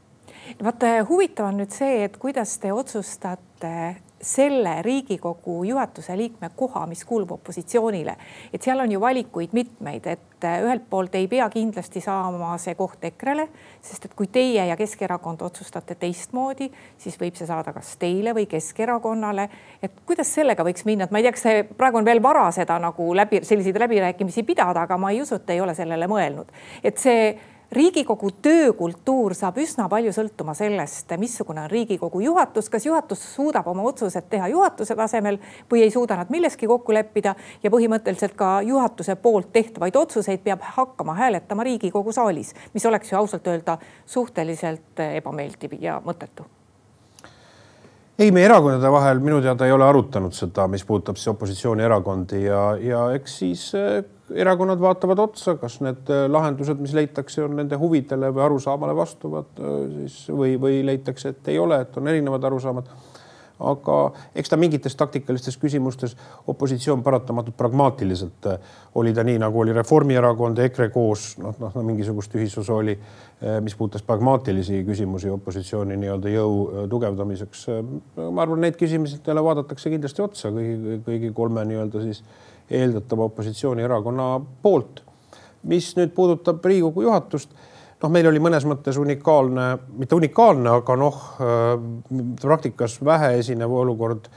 vaata, 0.63 0.93
huvitav 1.10 1.51
on 1.51 1.62
nüüd 1.62 1.74
see, 1.75 2.03
et 2.05 2.17
kuidas 2.21 2.57
te 2.62 2.74
otsustate 2.74 3.75
selle 4.21 4.81
Riigikogu 4.81 5.63
juhatuse 5.63 6.17
liikme 6.17 6.50
koha, 6.55 6.86
mis 6.88 7.05
kuulub 7.05 7.31
opositsioonile. 7.31 8.15
et 8.53 8.62
seal 8.62 8.79
on 8.79 8.91
ju 8.91 9.01
valikuid 9.01 9.50
mitmeid, 9.51 10.07
et 10.07 10.45
ühelt 10.63 10.83
poolt 10.89 11.15
ei 11.15 11.27
pea 11.27 11.50
kindlasti 11.50 12.01
saama 12.01 12.57
see 12.57 12.75
koht 12.75 13.03
EKRE-le, 13.03 13.48
sest 13.81 14.05
et 14.05 14.13
kui 14.13 14.27
teie 14.27 14.65
ja 14.65 14.77
Keskerakond 14.77 15.41
otsustate 15.41 15.95
teistmoodi, 15.95 16.71
siis 16.98 17.17
võib 17.21 17.38
see 17.38 17.48
saada 17.48 17.74
kas 17.74 17.95
teile 17.98 18.33
või 18.38 18.45
Keskerakonnale. 18.50 19.50
et 19.81 19.91
kuidas 20.05 20.33
sellega 20.33 20.63
võiks 20.63 20.86
minna, 20.86 21.05
et 21.05 21.12
ma 21.12 21.17
ei 21.17 21.24
tea, 21.24 21.31
kas 21.31 21.48
see 21.48 21.63
praegu 21.77 21.98
on 21.98 22.05
veel 22.05 22.24
vara 22.24 22.51
seda 22.51 22.79
nagu 22.79 23.13
läbi, 23.15 23.41
selliseid 23.43 23.79
läbirääkimisi 23.79 24.43
pidada, 24.43 24.81
aga 24.81 24.98
ma 24.98 25.12
ei 25.12 25.21
usu, 25.21 25.36
et 25.36 25.50
ei 25.50 25.62
ole 25.62 25.75
sellele 25.75 26.07
mõelnud, 26.07 26.53
et 26.83 26.98
see 26.98 27.33
riigikogu 27.72 28.32
töökultuur 28.44 29.34
saab 29.36 29.58
üsna 29.63 29.88
palju 29.90 30.12
sõltuma 30.16 30.54
sellest, 30.58 31.12
missugune 31.22 31.63
on 31.63 31.72
Riigikogu 31.72 32.20
juhatus, 32.20 32.68
kas 32.70 32.86
juhatus 32.86 33.24
suudab 33.36 33.68
oma 33.72 33.86
otsused 33.88 34.28
teha 34.30 34.50
juhatuse 34.51 34.96
tasemel 35.00 35.40
või 35.72 35.86
ei 35.86 35.92
suuda 35.92 36.20
nad 36.20 36.32
milleski 36.34 36.68
kokku 36.68 36.94
leppida? 36.94 37.36
Ja 37.63 37.72
põhimõtteliselt 37.72 38.36
ka 38.36 38.60
juhatuse 38.68 39.16
poolt 39.16 39.54
tehtavaid 39.56 39.96
otsuseid 39.96 40.44
peab 40.44 40.66
hakkama 40.75 41.16
hääletama 41.16 41.63
Riigikogu 41.63 42.12
saalis, 42.12 42.54
mis 42.74 42.86
oleks 42.86 43.12
ju 43.12 43.22
ausalt 43.22 43.48
öelda 43.48 43.78
suhteliselt 44.06 45.00
ebameeldiv 45.12 45.80
ja 45.80 46.01
mõttetu. 46.06 46.48
Ei, 48.20 48.30
me 48.32 48.44
erakondade 48.46 48.92
vahel 48.92 49.20
minu 49.24 49.40
teada 49.42 49.66
ei 49.66 49.72
ole 49.72 49.88
arutanud 49.88 50.36
seda, 50.36 50.68
mis 50.70 50.84
puudutab 50.86 51.18
siis 51.18 51.32
opositsioonierakondi 51.32 52.44
ja, 52.44 52.66
ja 52.78 53.06
eks 53.16 53.38
siis 53.40 53.63
erakonnad 54.35 54.79
vaatavad 54.81 55.19
otsa, 55.19 55.55
kas 55.61 55.79
need 55.83 56.09
lahendused, 56.31 56.79
mis 56.81 56.93
leitakse, 56.97 57.43
on 57.43 57.55
nende 57.59 57.79
huvidele 57.79 58.31
või 58.33 58.45
arusaamale 58.45 58.95
vastuvad 58.95 59.63
siis 59.95 60.23
või, 60.29 60.55
või 60.61 60.81
leitakse, 60.88 61.33
et 61.35 61.51
ei 61.53 61.59
ole, 61.59 61.81
et 61.83 61.97
on 61.97 62.07
erinevad 62.11 62.47
arusaamad 62.51 62.91
aga 63.61 63.97
eks 64.38 64.51
ta 64.51 64.57
mingites 64.59 64.95
taktikalistes 64.97 65.57
küsimustes 65.61 66.15
opositsioon 66.51 67.03
paratamatult 67.03 67.57
pragmaatiliselt 67.57 68.47
äh, 68.50 68.77
oli 68.95 69.13
ta 69.13 69.25
nii, 69.27 69.38
nagu 69.41 69.61
oli 69.63 69.75
Reformierakond, 69.75 70.59
EKRE 70.65 70.89
koos, 70.93 71.31
noh, 71.41 71.55
noh 71.61 71.75
no, 71.75 71.83
mingisugust 71.85 72.35
ühisosa 72.38 72.75
oli, 72.79 72.97
äh, 72.97 73.59
mis 73.63 73.75
puudutas 73.77 74.05
pragmaatilisi 74.07 74.81
küsimusi 74.88 75.31
opositsiooni 75.33 75.97
nii-öelda 76.01 76.35
jõu 76.35 76.55
äh, 76.61 76.88
tugevdamiseks. 76.91 77.67
ma 78.29 78.45
arvan, 78.45 78.63
neid 78.65 78.79
küsimusi 78.79 79.21
jälle 79.27 79.43
vaadatakse 79.45 79.93
kindlasti 79.93 80.25
otsa 80.25 80.53
kõigi, 80.55 81.01
kõigi 81.05 81.33
kolme 81.35 81.65
nii-öelda 81.69 82.05
siis 82.07 82.23
eeldatava 82.72 83.28
opositsioonierakonna 83.30 84.30
poolt. 84.62 85.04
mis 85.63 85.92
nüüd 85.98 86.16
puudutab 86.16 86.66
Riigikogu 86.66 87.04
juhatust 87.06 87.51
noh, 88.01 88.10
meil 88.10 88.28
oli 88.28 88.40
mõnes 88.42 88.66
mõttes 88.66 88.98
unikaalne, 88.98 89.66
mitte 89.98 90.16
unikaalne, 90.18 90.70
aga 90.82 90.96
noh, 90.98 91.20
äh, 91.38 91.75
praktikas 92.42 92.98
väheesinev 93.06 93.72
olukord 93.72 94.32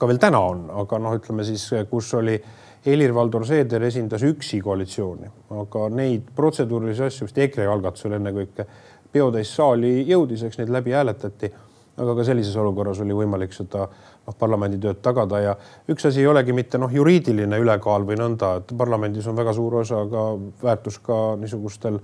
ka 0.00 0.08
veel 0.08 0.18
täna 0.20 0.40
on, 0.40 0.64
aga 0.82 0.98
noh, 1.02 1.14
ütleme 1.18 1.44
siis, 1.44 1.66
kus 1.90 2.14
oli 2.16 2.38
Helir-Valdor 2.86 3.44
Seeder 3.44 3.82
esindas 3.84 4.22
üksi 4.24 4.62
koalitsiooni, 4.64 5.28
aga 5.60 5.88
neid 5.92 6.30
protseduurilisi 6.36 7.04
asju, 7.04 7.28
vist 7.28 7.40
EKRE 7.44 7.66
algatusel 7.68 8.16
ennekõike 8.16 8.66
peotäis 9.12 9.50
saali 9.56 9.98
jõudis, 10.08 10.46
eks 10.46 10.62
neid 10.62 10.72
läbi 10.72 10.96
hääletati. 10.96 11.52
aga 12.00 12.14
ka 12.16 12.24
sellises 12.24 12.56
olukorras 12.56 13.00
oli 13.00 13.12
võimalik 13.12 13.52
seda 13.52 13.88
noh, 14.26 14.36
parlamendi 14.38 14.80
tööd 14.80 15.00
tagada 15.04 15.40
ja 15.42 15.54
üks 15.90 16.08
asi 16.08 16.22
ei 16.22 16.30
olegi 16.30 16.54
mitte 16.56 16.80
noh, 16.80 16.92
juriidiline 16.92 17.60
ülekaal 17.62 18.06
või 18.08 18.18
nõnda, 18.20 18.56
et 18.60 18.74
parlamendis 18.78 19.28
on 19.30 19.38
väga 19.38 19.54
suur 19.56 19.80
osa 19.82 20.02
ka 20.10 20.24
väärtus 20.62 21.00
ka 21.04 21.20
niisugustel 21.40 22.00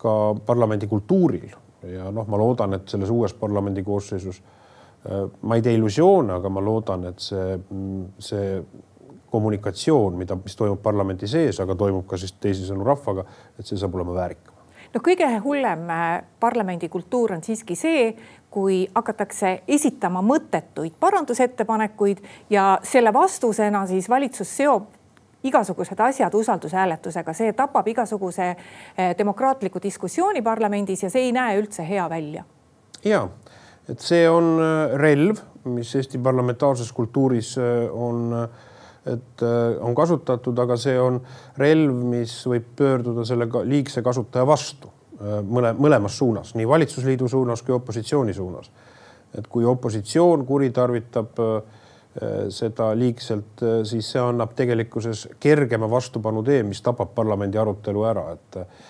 ka 0.00 0.14
parlamendi 0.46 0.88
kultuuril. 0.90 1.52
Ja 1.84 2.08
noh, 2.12 2.26
ma 2.28 2.40
loodan, 2.40 2.78
et 2.78 2.88
selles 2.88 3.10
uues 3.12 3.34
parlamendi 3.36 3.84
koosseisus 3.84 4.40
äh, 4.40 5.26
ma 5.42 5.58
ei 5.58 5.64
tee 5.64 5.76
illusioone, 5.76 6.38
aga 6.38 6.52
ma 6.52 6.64
loodan, 6.64 7.04
et 7.10 7.20
see, 7.20 7.58
see 8.24 8.48
kommunikatsioon, 9.34 10.16
mida, 10.16 10.38
mis 10.40 10.56
toimub 10.56 10.80
parlamendi 10.82 11.28
sees, 11.28 11.60
aga 11.60 11.76
toimub 11.76 12.06
ka 12.08 12.16
siis 12.20 12.36
teisisõnu 12.40 12.86
rahvaga, 12.86 13.26
et 13.58 13.68
see 13.68 13.80
saab 13.80 13.98
olema 13.98 14.16
väärikam 14.16 14.53
no 14.94 15.02
kõige 15.02 15.28
hullem 15.44 15.88
äh, 15.90 16.22
parlamendi 16.40 16.88
kultuur 16.88 17.34
on 17.34 17.42
siiski 17.44 17.76
see, 17.78 18.08
kui 18.54 18.84
hakatakse 18.94 19.62
esitama 19.68 20.22
mõttetuid 20.22 20.94
parandusettepanekuid 21.00 22.20
ja 22.54 22.78
selle 22.86 23.12
vastusena 23.12 23.82
siis 23.90 24.08
valitsus 24.08 24.52
seob 24.56 24.92
igasugused 25.44 26.00
asjad 26.00 26.34
usaldushääletusega, 26.34 27.32
see 27.36 27.52
tapab 27.52 27.88
igasuguse 27.92 28.46
eh, 28.54 29.10
demokraatliku 29.18 29.82
diskussiooni 29.82 30.40
parlamendis 30.42 31.02
ja 31.04 31.10
see 31.12 31.26
ei 31.26 31.34
näe 31.36 31.58
üldse 31.60 31.84
hea 31.88 32.06
välja. 32.10 32.44
ja, 33.04 33.26
et 33.88 34.00
see 34.00 34.22
on 34.30 34.54
eh, 34.62 34.94
relv, 35.02 35.42
mis 35.68 35.90
Eesti 35.98 36.18
parlamentaarses 36.22 36.92
kultuuris 36.92 37.56
on, 37.92 38.48
et 39.06 39.42
on 39.84 39.94
kasutatud, 39.94 40.58
aga 40.58 40.76
see 40.80 40.96
on 41.00 41.18
relv, 41.60 41.98
mis 42.08 42.32
võib 42.48 42.70
pöörduda 42.76 43.24
selle 43.28 43.48
liigse 43.68 44.02
kasutaja 44.02 44.46
vastu 44.48 44.88
mõle, 45.44 45.74
mõlemas 45.76 46.16
suunas, 46.18 46.54
nii 46.56 46.66
valitsusliidu 46.68 47.28
suunas 47.28 47.62
kui 47.62 47.74
opositsiooni 47.76 48.34
suunas. 48.34 48.70
et 49.38 49.46
kui 49.50 49.64
opositsioon 49.64 50.46
kuritarvitab 50.46 51.40
äh, 51.42 51.84
Äh, 52.22 52.46
seda 52.54 52.92
liigselt, 52.94 53.58
äh, 53.66 53.80
siis 53.82 54.06
see 54.12 54.20
annab 54.22 54.52
tegelikkuses 54.54 55.24
kergema 55.42 55.88
vastupanu 55.90 56.44
tee, 56.46 56.60
mis 56.62 56.78
tapab 56.86 57.10
parlamendi 57.16 57.58
arutelu 57.58 58.04
ära, 58.06 58.22
et 58.36 58.58
äh, 58.60 58.84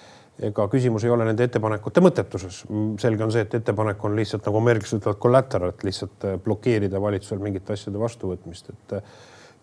ega 0.50 0.66
küsimus 0.68 1.06
ei 1.06 1.12
ole 1.14 1.24
nende 1.24 1.46
ettepanekute 1.48 2.02
mõttetuses. 2.04 2.58
selge 3.00 3.24
on 3.24 3.32
see, 3.32 3.46
et 3.46 3.56
ettepanek 3.56 4.04
on 4.04 4.18
lihtsalt 4.18 4.44
nagu 4.44 4.60
ameeriklased 4.60 5.00
ütlevad 5.00 5.22
collateral, 5.22 5.72
et 5.72 5.86
lihtsalt 5.88 6.26
blokeerida 6.44 7.00
valitsusel 7.00 7.40
mingite 7.40 7.72
asjade 7.72 8.02
vastuvõtmist, 8.02 8.68
et 8.74 8.98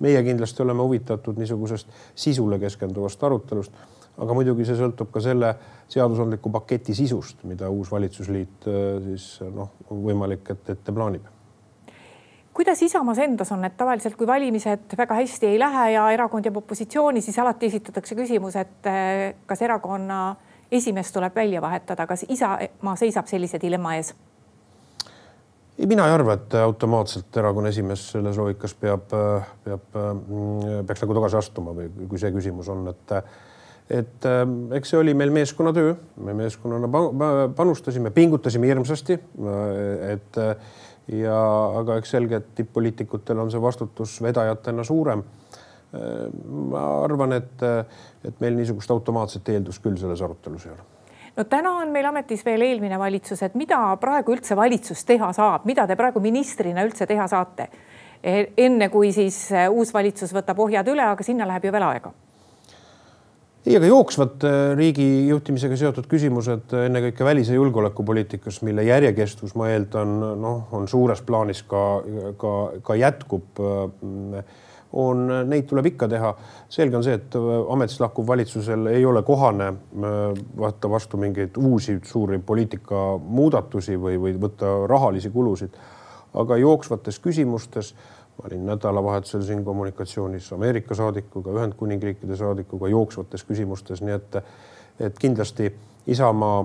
meie 0.02 0.22
kindlasti 0.26 0.64
oleme 0.66 0.84
huvitatud 0.86 1.38
niisugusest 1.40 1.90
sisule 2.16 2.60
keskenduvast 2.60 3.24
arutelust. 3.24 3.76
aga 4.22 4.34
muidugi 4.36 4.66
see 4.68 4.76
sõltub 4.78 5.10
ka 5.12 5.22
selle 5.24 5.54
seadusandliku 5.90 6.52
paketi 6.52 6.94
sisust, 6.94 7.44
mida 7.48 7.70
uus 7.70 7.92
valitsusliit 7.92 8.68
siis 9.06 9.28
noh, 9.56 9.72
võimalik, 9.90 10.52
et 10.52 10.74
ette 10.76 10.92
plaanib 10.92 11.30
kuidas 12.54 12.82
Isamaas 12.82 13.18
endas 13.18 13.52
on, 13.52 13.64
et 13.66 13.78
tavaliselt, 13.78 14.16
kui 14.20 14.28
valimised 14.28 14.96
väga 14.98 15.16
hästi 15.22 15.48
ei 15.54 15.60
lähe 15.60 15.92
ja 15.96 16.10
erakond 16.12 16.46
jääb 16.46 16.58
opositsiooni, 16.62 17.22
siis 17.22 17.40
alati 17.40 17.72
esitatakse 17.72 18.16
küsimus, 18.16 18.58
et 18.60 18.90
eh, 18.92 19.36
kas 19.46 19.62
erakonna 19.62 20.36
esimees 20.72 21.12
tuleb 21.12 21.36
välja 21.36 21.62
vahetada, 21.62 22.08
kas 22.08 22.26
Isamaa 22.30 22.96
seisab 23.00 23.32
sellise 23.32 23.60
dilemma 23.62 23.96
ees? 23.96 24.14
Ei, 25.82 25.88
mina 25.90 26.06
ei 26.08 26.14
arva, 26.14 26.36
et 26.38 26.54
automaatselt 26.62 27.38
erakonna 27.42 27.72
esimees 27.74 28.04
selles 28.14 28.38
loogikas 28.38 28.76
peab, 28.78 29.08
peab, 29.66 29.88
mm, 29.98 30.84
peaks 30.88 31.02
nagu 31.02 31.18
tagasi 31.18 31.40
astuma 31.40 31.74
või 31.78 31.90
kui 32.10 32.22
see 32.22 32.34
küsimus 32.36 32.70
on, 32.74 32.86
et 32.92 33.16
et 33.92 34.28
eh, 34.30 34.44
eks 34.78 34.94
see 34.94 35.00
oli 35.02 35.16
meil 35.18 35.34
meeskonnatöö, 35.36 35.96
me 36.24 36.36
meeskonnana 36.38 36.88
panustasime, 37.58 38.14
pingutasime 38.16 38.70
hirmsasti, 38.70 39.18
et 40.08 40.40
ja, 41.18 41.42
aga 41.82 41.98
eks 42.00 42.14
selge, 42.16 42.40
et 42.40 42.54
tipp-poliitikutel 42.62 43.42
on 43.42 43.52
see 43.52 43.62
vastutus 43.62 44.16
vedajatena 44.24 44.86
suurem. 44.88 45.26
ma 46.72 46.82
arvan, 47.04 47.34
et, 47.36 47.66
et 48.24 48.40
meil 48.40 48.56
niisugust 48.56 48.94
automaatset 48.96 49.50
eeldust 49.52 49.84
küll 49.84 50.00
selles 50.00 50.24
arutelus 50.24 50.70
ei 50.70 50.72
ole 50.72 50.91
no 51.38 51.44
täna 51.50 51.76
on 51.82 51.94
meil 51.94 52.10
ametis 52.10 52.46
veel 52.46 52.66
eelmine 52.68 53.00
valitsus, 53.00 53.44
et 53.44 53.56
mida 53.56 53.80
praegu 54.02 54.36
üldse 54.36 54.56
valitsus 54.58 55.06
teha 55.06 55.32
saab, 55.34 55.66
mida 55.66 55.88
te 55.88 55.96
praegu 56.00 56.24
ministrina 56.24 56.84
üldse 56.88 57.08
teha 57.08 57.28
saate? 57.28 57.70
E, 58.22 58.52
enne 58.58 58.90
kui 58.94 59.10
siis 59.14 59.48
uus 59.72 59.94
valitsus 59.94 60.34
võtab 60.34 60.60
ohjad 60.62 60.88
üle, 60.94 61.06
aga 61.08 61.24
sinna 61.26 61.48
läheb 61.50 61.66
ju 61.66 61.72
veel 61.74 61.88
aega 61.88 62.12
ei, 63.66 63.76
aga 63.78 63.86
jooksvad 63.86 64.42
äh, 64.48 64.58
riigi 64.78 65.06
juhtimisega 65.30 65.78
seotud 65.78 66.08
küsimused 66.10 66.74
ennekõike 66.88 67.26
välis- 67.26 67.52
ja 67.52 67.60
julgeolekupoliitikas, 67.60 68.62
mille 68.66 68.86
järjekestvus, 68.88 69.54
ma 69.60 69.70
eeldan, 69.70 70.18
noh, 70.42 70.64
on 70.74 70.90
suures 70.90 71.22
plaanis 71.26 71.62
ka, 71.70 71.86
ka, 72.42 72.56
ka 72.82 72.98
jätkub. 72.98 73.62
Äh, 73.62 74.44
on, 74.94 75.28
neid 75.48 75.68
tuleb 75.70 75.86
ikka 75.92 76.08
teha. 76.12 76.34
selge 76.70 76.98
on 76.98 77.04
see, 77.04 77.16
et 77.20 77.36
ametist 77.70 78.02
lahkuv 78.04 78.28
valitsusel 78.28 78.88
ei 78.92 79.06
ole 79.06 79.24
kohane 79.24 79.72
võtta 80.58 80.90
vastu 80.90 81.18
mingeid 81.18 81.58
uusi 81.58 82.00
suuri 82.04 82.40
poliitika 82.40 83.18
muudatusi 83.18 83.98
või, 84.00 84.20
või 84.20 84.36
võtta 84.40 84.74
rahalisi 84.88 85.30
kulusid. 85.30 85.78
aga 86.34 86.58
jooksvates 86.58 87.20
küsimustes 87.20 87.94
ma 88.38 88.48
olin 88.48 88.66
nädalavahetusel 88.66 89.42
siin 89.42 89.64
kommunikatsioonis 89.66 90.54
Ameerika 90.54 90.96
saadikuga, 90.96 91.52
Ühendkuningriikide 91.52 92.36
saadikuga 92.36 92.88
jooksvates 92.88 93.44
küsimustes, 93.44 94.02
nii 94.02 94.16
et, 94.16 94.38
et 95.00 95.20
kindlasti 95.20 95.72
Isamaa 96.10 96.64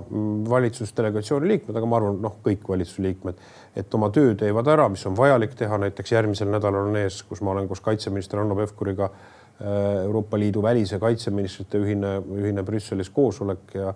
valitsusdelegatsiooni 0.49 1.49
liikmed, 1.49 1.77
aga 1.77 1.89
ma 1.89 1.99
arvan, 2.01 2.21
noh, 2.25 2.37
kõik 2.45 2.63
valitsuse 2.69 3.03
liikmed, 3.05 3.41
et 3.77 3.95
oma 3.99 4.09
töö 4.15 4.35
teevad 4.39 4.69
ära, 4.73 4.87
mis 4.89 5.05
on 5.09 5.17
vajalik 5.19 5.53
teha, 5.59 5.77
näiteks 5.83 6.15
järgmisel 6.15 6.49
nädalal 6.49 6.89
on 6.89 6.97
ees, 6.97 7.19
kus 7.29 7.43
ma 7.45 7.53
olen 7.53 7.69
koos 7.69 7.83
kaitseminister 7.85 8.41
Hanno 8.41 8.57
Pevkuriga 8.57 9.11
äh, 9.11 10.05
Euroopa 10.07 10.41
Liidu 10.41 10.63
välis- 10.65 10.95
ja 10.97 11.01
kaitseministrite 11.03 11.83
ühine, 11.85 12.17
ühine 12.39 12.65
Brüsselis 12.65 13.13
koosolek 13.13 13.77
ja 13.77 13.93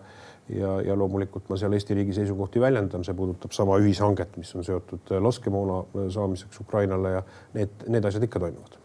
ja, 0.51 0.81
ja 0.83 0.97
loomulikult 0.99 1.49
ma 1.49 1.57
seal 1.61 1.75
Eesti 1.77 1.95
riigi 1.95 2.15
seisukohti 2.17 2.61
väljendan, 2.61 3.05
see 3.07 3.15
puudutab 3.15 3.55
sama 3.55 3.77
ühishanget, 3.79 4.35
mis 4.41 4.51
on 4.59 4.67
seotud 4.67 5.15
äh, 5.15 5.23
laskemoona 5.23 5.81
äh, 5.85 6.11
saamiseks 6.11 6.61
Ukrainale 6.67 7.17
ja 7.19 7.25
need, 7.55 7.89
need 7.89 8.09
asjad 8.11 8.27
ikka 8.27 8.43
toimuvad 8.43 8.81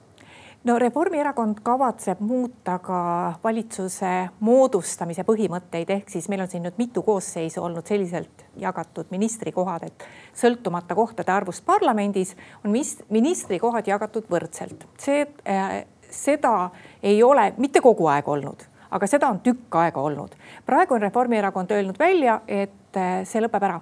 no 0.65 0.79
Reformierakond 0.79 1.60
kavatseb 1.63 2.19
muuta 2.25 2.79
ka 2.84 3.00
valitsuse 3.43 4.12
moodustamise 4.39 5.25
põhimõtteid, 5.27 5.91
ehk 5.93 6.10
siis 6.10 6.27
meil 6.29 6.41
on 6.45 6.51
siin 6.51 6.65
nüüd 6.65 6.79
mitu 6.81 7.03
koosseisu 7.05 7.63
olnud 7.63 7.86
selliselt 7.88 8.45
jagatud 8.60 9.12
ministrikohad, 9.13 9.86
et 9.86 10.05
sõltumata 10.34 10.98
kohtade 10.98 11.31
arvust 11.31 11.65
parlamendis 11.65 12.36
on 12.65 12.74
ministrikohad 13.10 13.88
jagatud 13.88 14.29
võrdselt. 14.31 14.88
see 14.98 15.27
äh,, 15.48 15.84
seda 16.10 16.69
ei 17.03 17.24
ole 17.24 17.53
mitte 17.57 17.81
kogu 17.81 18.07
aeg 18.07 18.27
olnud 18.27 18.65
aga 18.95 19.07
seda 19.10 19.29
on 19.29 19.41
tükk 19.43 19.75
aega 19.81 20.01
olnud. 20.01 20.36
praegu 20.65 20.95
on 20.95 21.01
Reformierakond 21.01 21.72
öelnud 21.72 22.00
välja, 22.00 22.41
et 22.48 22.98
äh, 22.98 23.22
see 23.25 23.41
lõpeb 23.41 23.63
ära. 23.63 23.81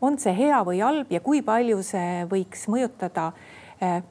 on 0.00 0.18
see 0.18 0.34
hea 0.34 0.62
või 0.66 0.82
halb 0.82 1.12
ja 1.12 1.20
kui 1.20 1.42
palju 1.42 1.82
see 1.82 2.24
võiks 2.30 2.66
mõjutada 2.68 3.32
äh, 3.82 4.02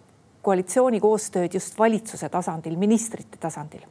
koalitsiooni 0.41 0.99
koostööd 0.99 1.53
just 1.53 1.77
valitsuse 1.79 2.29
tasandil, 2.29 2.77
ministrite 2.77 3.39
tasandil? 3.41 3.83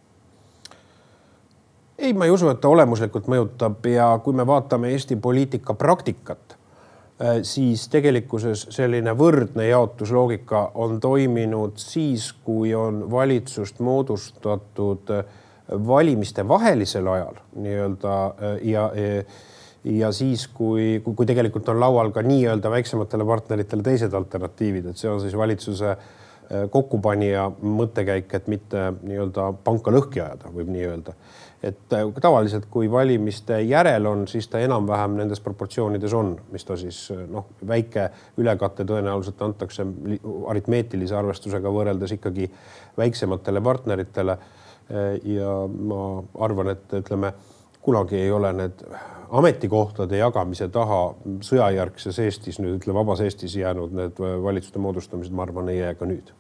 ei, 2.01 2.15
ma 2.17 2.25
ei 2.25 2.33
usu, 2.33 2.49
et 2.49 2.61
ta 2.63 2.71
olemuslikult 2.73 3.27
mõjutab 3.29 3.85
ja 3.93 4.07
kui 4.25 4.33
me 4.37 4.47
vaatame 4.49 4.89
Eesti 4.95 5.19
poliitika 5.21 5.75
praktikat, 5.77 6.55
äh, 7.21 7.43
siis 7.45 7.85
tegelikkuses 7.93 8.67
selline 8.73 9.13
võrdne 9.19 9.67
jaotusloogika 9.69 10.71
on 10.81 10.97
toiminud 11.01 11.77
siis, 11.77 12.31
kui 12.33 12.73
on 12.75 13.05
valitsust 13.13 13.83
moodustatud 13.85 15.13
äh, 15.13 15.37
valimiste 15.87 16.47
vahelisel 16.49 17.07
ajal 17.07 17.37
nii-öelda 17.55 18.17
ja, 18.63 18.91
ja 18.97 19.25
ja 19.85 20.11
siis, 20.13 20.43
kui, 20.53 21.01
kui, 21.05 21.15
kui 21.17 21.27
tegelikult 21.29 21.69
on 21.73 21.79
laual 21.81 22.11
ka 22.13 22.21
nii-öelda 22.25 22.69
väiksematele 22.73 23.25
partneritele 23.25 23.85
teised 23.85 24.13
alternatiivid, 24.13 24.91
et 24.91 25.01
see 25.01 25.09
on 25.09 25.23
siis 25.23 25.37
valitsuse 25.37 25.95
äh, 25.95 26.09
kokkupanija 26.71 27.45
mõttekäik, 27.63 28.33
et 28.35 28.49
mitte 28.51 28.89
nii-öelda 29.03 29.53
panka 29.65 29.93
lõhki 29.95 30.23
ajada, 30.23 30.51
võib 30.55 30.73
nii 30.75 30.87
öelda. 30.89 31.15
et 31.63 31.93
äh, 31.93 32.07
tavaliselt, 32.21 32.67
kui 32.73 32.91
valimiste 32.91 33.61
järel 33.61 34.07
on, 34.07 34.25
siis 34.29 34.49
ta 34.49 34.59
enam-vähem 34.59 35.19
nendes 35.19 35.41
proportsioonides 35.45 36.15
on, 36.17 36.33
mis 36.51 36.65
ta 36.65 36.77
siis 36.81 36.99
äh, 37.15 37.21
noh, 37.31 37.47
väike 37.69 38.09
ülekate 38.41 38.85
tõenäoliselt 38.89 39.43
antakse 39.45 39.87
aritmeetilise 40.49 41.17
arvestusega 41.17 41.71
võrreldes 41.71 42.17
ikkagi 42.17 42.51
väiksematele 42.97 43.61
partneritele. 43.61 44.39
ja 45.23 45.51
ma 45.71 46.05
arvan, 46.43 46.73
et 46.73 46.93
ütleme 46.99 47.29
kunagi 47.83 48.17
ei 48.17 48.31
ole 48.31 48.53
need 48.53 48.85
ametikohtade 49.31 50.19
jagamise 50.19 50.69
taha 50.69 51.01
sõjajärgses 51.47 52.19
Eestis, 52.25 52.59
nüüd 52.61 52.81
ütleme 52.81 52.99
vabas 52.99 53.23
Eestis 53.25 53.57
jäänud 53.57 53.95
need 53.95 54.21
valitsuste 54.21 54.83
moodustamised, 54.83 55.35
ma 55.35 55.47
arvan, 55.47 55.71
ei 55.71 55.79
jää 55.79 55.95
ka 55.95 56.09
nüüd 56.11 56.35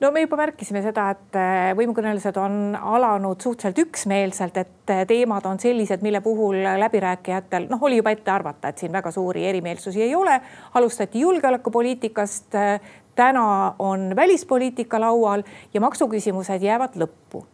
no 0.00 0.10
me 0.10 0.22
juba 0.24 0.38
märkisime 0.40 0.82
seda, 0.84 1.10
et 1.14 1.36
äh, 1.38 1.70
võimukõnelused 1.78 2.36
on 2.40 2.76
alanud 2.76 3.40
suhteliselt 3.42 3.82
üksmeelselt, 3.84 4.56
et 4.56 4.92
äh, 4.92 5.02
teemad 5.08 5.46
on 5.48 5.60
sellised, 5.60 6.02
mille 6.04 6.22
puhul 6.24 6.56
läbirääkijatel 6.80 7.68
noh, 7.70 7.82
oli 7.84 8.00
juba 8.00 8.14
ette 8.16 8.32
arvata, 8.32 8.72
et 8.72 8.80
siin 8.80 8.92
väga 8.92 9.12
suuri 9.14 9.44
erimeelsusi 9.50 10.02
ei 10.02 10.14
ole. 10.14 10.40
alustati 10.74 11.20
julgeolekupoliitikast. 11.20 12.54
Äh, 12.54 12.80
täna 13.14 13.74
on 13.78 14.12
välispoliitika 14.16 15.00
laual 15.00 15.42
ja 15.74 15.80
maksuküsimused 15.80 16.62
jäävad 16.62 16.96
lõppu 16.96 17.44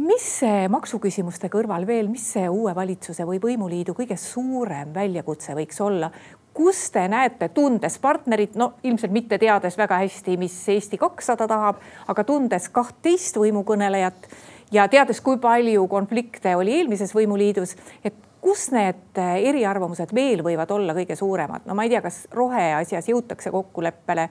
mis 0.00 0.28
see 0.40 0.68
maksuküsimuste 0.72 1.50
kõrval 1.52 1.86
veel, 1.86 2.08
mis 2.08 2.24
see 2.34 2.46
uue 2.48 2.74
valitsuse 2.74 3.26
või 3.28 3.40
võimuliidu 3.42 3.94
kõige 3.96 4.16
suurem 4.20 4.94
väljakutse 4.94 5.56
võiks 5.58 5.80
olla? 5.84 6.12
kus 6.52 6.90
te 6.92 7.06
näete, 7.08 7.48
tundes 7.48 7.94
partnerit, 7.98 8.58
no 8.60 8.74
ilmselt 8.84 9.12
mitte 9.12 9.38
teades 9.40 9.78
väga 9.80 10.02
hästi, 10.02 10.34
mis 10.36 10.56
Eesti 10.68 10.98
kakssada 11.00 11.46
tahab, 11.48 11.78
aga 12.12 12.24
tundes 12.28 12.68
kahtteist 12.68 13.38
võimukõnelejat 13.40 14.28
ja 14.76 14.84
teades, 14.92 15.22
kui 15.24 15.40
palju 15.40 15.86
konflikte 15.88 16.52
oli 16.56 16.76
eelmises 16.76 17.14
võimuliidus, 17.16 17.72
et 18.04 18.14
kus 18.42 18.66
need 18.74 19.16
eriarvamused 19.22 20.12
veel 20.12 20.42
võivad 20.44 20.70
olla 20.76 20.92
kõige 20.96 21.16
suuremad, 21.16 21.64
no 21.64 21.76
ma 21.78 21.86
ei 21.86 21.94
tea, 21.94 22.04
kas 22.04 22.26
roheasjas 22.36 23.08
jõutakse 23.08 23.52
kokkuleppele 23.54 24.28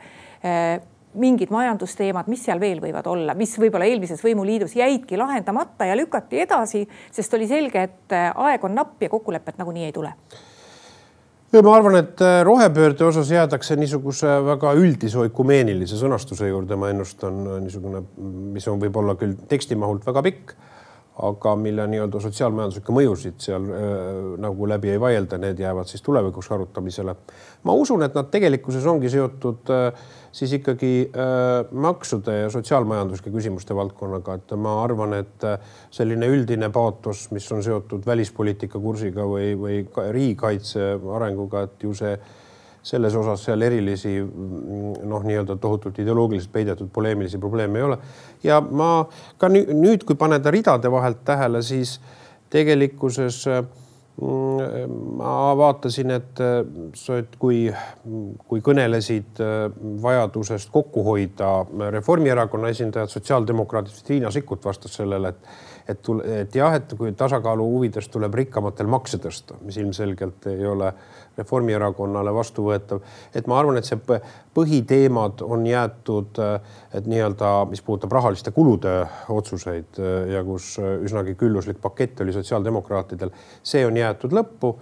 mingid 1.19 1.51
majandusteemad, 1.51 2.29
mis 2.31 2.45
seal 2.45 2.59
veel 2.61 2.79
võivad 2.83 3.07
olla, 3.11 3.35
mis 3.37 3.53
võib-olla 3.59 3.87
eelmises 3.89 4.21
võimuliidus 4.23 4.75
jäidki 4.79 5.19
lahendamata 5.19 5.89
ja 5.89 5.97
lükati 5.97 6.43
edasi, 6.45 6.85
sest 7.11 7.33
oli 7.35 7.49
selge, 7.49 7.83
et 7.89 8.15
äh, 8.15 8.31
aeg 8.35 8.63
on 8.63 8.75
napp 8.77 9.01
ja 9.03 9.09
kokkulepet 9.11 9.59
nagunii 9.61 9.89
ei 9.89 9.95
tule. 9.95 10.13
Ma 11.51 11.71
arvan, 11.75 11.97
et 11.99 12.21
äh, 12.23 12.41
rohepöörde 12.47 13.03
osas 13.03 13.31
jäädakse 13.31 13.75
niisuguse 13.75 14.37
väga 14.45 14.71
üldise 14.79 15.19
oikumeenilise 15.19 15.97
sõnastuse 15.99 16.47
juurde, 16.47 16.77
ma 16.79 16.93
ennustan 16.93 17.41
äh, 17.43 17.57
niisugune, 17.65 18.05
mis 18.55 18.67
on 18.71 18.79
võib-olla 18.79 19.17
küll 19.19 19.35
tekstimahult 19.51 20.07
väga 20.07 20.23
pikk, 20.29 20.53
aga 21.19 21.55
mille 21.59 21.83
nii-öelda 21.91 22.21
sotsiaalmajanduslikke 22.23 22.93
mõjusid 22.95 23.43
seal 23.43 23.65
äh, 23.67 23.83
nagu 24.41 24.67
läbi 24.69 24.93
ei 24.93 24.99
vaielda, 25.01 25.37
need 25.41 25.59
jäävad 25.59 25.89
siis 25.89 26.01
tulevikuks 26.05 26.51
arutamisele. 26.55 27.15
ma 27.63 27.73
usun, 27.73 28.03
et 28.03 28.15
nad 28.15 28.29
tegelikkuses 28.31 28.85
ongi 28.87 29.09
seotud 29.11 29.69
äh, 29.75 30.05
siis 30.31 30.53
ikkagi 30.55 31.11
äh, 31.11 31.71
maksude 31.71 32.37
ja 32.39 32.49
sotsiaalmajanduslike 32.49 33.33
küsimuste 33.35 33.75
valdkonnaga, 33.75 34.39
et 34.39 34.55
ma 34.55 34.77
arvan, 34.83 35.17
et 35.19 35.47
selline 35.91 36.31
üldine 36.31 36.71
paatos, 36.71 37.27
mis 37.35 37.51
on 37.51 37.63
seotud 37.63 38.07
välispoliitika 38.07 38.79
kursiga 38.79 39.27
või, 39.27 39.51
või 39.59 39.83
riigikaitse 40.15 40.93
arenguga, 41.17 41.67
et 41.67 41.83
ju 41.83 41.93
see 41.97 42.15
selles 42.83 43.15
osas 43.15 43.43
seal 43.45 43.61
erilisi 43.61 44.15
noh, 44.21 45.21
nii-öelda 45.25 45.57
tohutult 45.61 45.99
ideoloogiliselt 46.01 46.53
peidetud 46.53 46.89
poleemilisi 46.93 47.37
probleeme 47.37 47.79
ei 47.79 47.85
ole. 47.85 47.97
ja 48.43 48.61
ma 48.61 49.05
ka 49.37 49.49
nüüd, 49.51 50.05
kui 50.05 50.15
paneda 50.15 50.51
ridade 50.51 50.91
vahelt 50.91 51.21
tähele, 51.25 51.61
siis 51.61 51.99
tegelikkuses 52.49 53.45
äh, 53.47 53.63
ma 54.21 55.57
vaatasin, 55.57 56.11
et 56.11 56.41
sa, 56.99 57.17
et 57.17 57.35
kui, 57.39 57.63
kui 58.47 58.61
kõnelesid 58.61 59.39
vajadusest 60.03 60.69
kokku 60.73 61.03
hoida 61.07 61.51
Reformierakonna 61.95 62.69
esindajad, 62.73 63.09
sotsiaaldemokraadid, 63.09 64.01
Riina 64.09 64.31
Sikkut 64.31 64.65
vastas 64.65 64.99
sellele, 64.99 65.33
et 65.33 65.69
et, 65.89 66.09
et 66.43 66.55
jah, 66.55 66.75
et 66.77 66.93
kui 66.97 67.11
tasakaalu 67.17 67.65
huvides 67.73 68.07
tuleb 68.13 68.35
rikkamatel 68.37 68.89
makse 68.91 69.17
tõsta, 69.21 69.57
mis 69.65 69.79
ilmselgelt 69.81 70.45
ei 70.51 70.65
ole 70.69 70.91
Reformierakonnale 71.37 72.33
vastuvõetav. 72.33 73.01
et 73.35 73.47
ma 73.47 73.59
arvan, 73.59 73.77
et 73.77 73.87
see 73.87 73.99
põhiteemad 74.55 75.41
on 75.41 75.65
jäetud, 75.67 76.39
et 76.93 77.05
nii-öelda, 77.07 77.51
mis 77.69 77.81
puudutab 77.81 78.11
rahaliste 78.11 78.51
kulude 78.51 78.95
otsuseid 79.29 80.01
ja 80.31 80.43
kus 80.43 80.75
üsnagi 80.79 81.35
külluslik 81.39 81.79
pakett 81.81 82.21
oli 82.21 82.33
sotsiaaldemokraatidel, 82.35 83.31
see 83.63 83.85
on 83.85 83.97
jäetud 83.97 84.35
lõppu. 84.35 84.75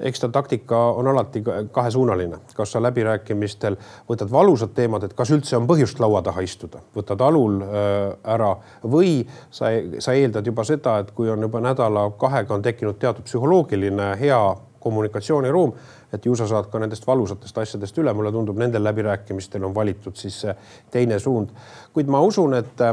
Eks 0.00 0.20
ta 0.20 0.28
taktika 0.28 0.78
on 0.98 1.06
alati 1.06 1.42
kahesuunaline, 1.72 2.40
kas 2.58 2.72
sa 2.74 2.80
läbirääkimistel 2.82 3.76
võtad 4.10 4.30
valusad 4.30 4.72
teemad, 4.74 5.06
et 5.06 5.14
kas 5.14 5.30
üldse 5.30 5.54
on 5.56 5.68
põhjust 5.70 6.00
laua 6.02 6.18
taha 6.26 6.42
istuda, 6.42 6.82
võtad 6.96 7.22
alul 7.22 7.60
äh, 7.62 8.16
ära 8.34 8.56
või 8.82 9.20
sa, 9.54 9.70
sa 10.02 10.16
eeldad 10.18 10.50
juba 10.50 10.66
seda, 10.66 10.98
et 10.98 11.14
kui 11.14 11.30
on 11.30 11.46
juba 11.46 11.62
nädala-kahega 11.62 12.56
on 12.58 12.66
tekkinud 12.66 12.98
teatud 12.98 13.28
psühholoogiline 13.28 14.16
hea 14.18 14.42
kommunikatsiooniruum, 14.84 15.74
et 16.12 16.26
ju 16.26 16.36
sa 16.36 16.46
saad 16.50 16.70
ka 16.72 16.80
nendest 16.82 17.06
valusatest 17.08 17.58
asjadest 17.64 17.98
üle, 17.98 18.12
mulle 18.14 18.32
tundub, 18.32 18.58
nendel 18.60 18.84
läbirääkimistel 18.84 19.64
on 19.64 19.74
valitud 19.74 20.16
siis 20.20 20.44
teine 20.90 21.18
suund. 21.18 21.54
kuid 21.92 22.10
ma 22.12 22.20
usun, 22.20 22.54
et 22.60 22.84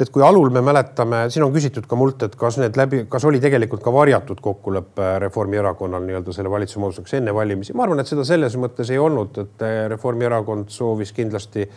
et 0.00 0.10
kui 0.10 0.22
alul 0.24 0.50
me 0.50 0.62
mäletame, 0.64 1.26
siin 1.30 1.44
on 1.44 1.52
küsitud 1.54 1.86
ka 1.88 1.96
mult, 1.98 2.22
et 2.26 2.36
kas 2.38 2.56
need 2.58 2.76
läbi, 2.78 3.04
kas 3.10 3.24
oli 3.28 3.40
tegelikult 3.42 3.82
ka 3.84 3.92
varjatud 3.94 4.40
kokkulepe 4.42 5.18
Reformierakonnal 5.22 6.04
nii-öelda 6.06 6.34
selle 6.34 6.50
valitsuse 6.50 6.80
moodustuseks 6.82 7.18
enne 7.20 7.34
valimisi. 7.34 7.76
ma 7.76 7.86
arvan, 7.86 8.00
et 8.00 8.10
seda 8.10 8.24
selles 8.26 8.56
mõttes 8.58 8.90
ei 8.90 8.98
olnud, 8.98 9.38
et 9.44 9.66
Reformierakond 9.92 10.72
soovis 10.72 11.12
kindlasti 11.12 11.68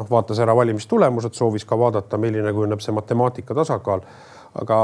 noh, 0.00 0.10
vaatas 0.10 0.40
ära 0.42 0.56
valimistulemused, 0.56 1.36
soovis 1.36 1.66
ka 1.68 1.78
vaadata, 1.78 2.18
milline 2.20 2.52
kujuneb 2.56 2.82
see 2.84 2.96
matemaatika 2.96 3.56
tasakaal. 3.62 4.04
aga, 4.50 4.76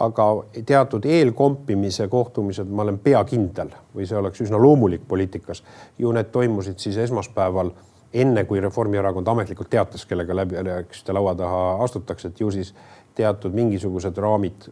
aga 0.00 0.26
teatud 0.64 1.04
eelkompimise 1.04 2.06
kohtumised, 2.08 2.68
ma 2.72 2.86
olen 2.86 2.98
pea 3.04 3.20
kindel 3.28 3.68
või 3.92 4.06
see 4.08 4.16
oleks 4.16 4.40
üsna 4.40 4.56
loomulik 4.56 5.02
poliitikas, 5.08 5.60
ju 5.98 6.12
need 6.16 6.30
toimusid 6.32 6.80
siis 6.80 6.96
esmaspäeval 6.96 7.74
enne 8.14 8.44
kui 8.48 8.60
Reformierakond 8.60 9.28
ametlikult 9.28 9.68
teatas, 9.70 10.06
kellega 10.08 10.36
läbirääkimiste 10.36 11.12
laua 11.12 11.34
taha 11.36 11.60
astutakse, 11.84 12.28
et 12.28 12.40
ju 12.40 12.50
siis 12.50 12.72
teatud 13.14 13.54
mingisugused 13.54 14.16
raamid, 14.18 14.66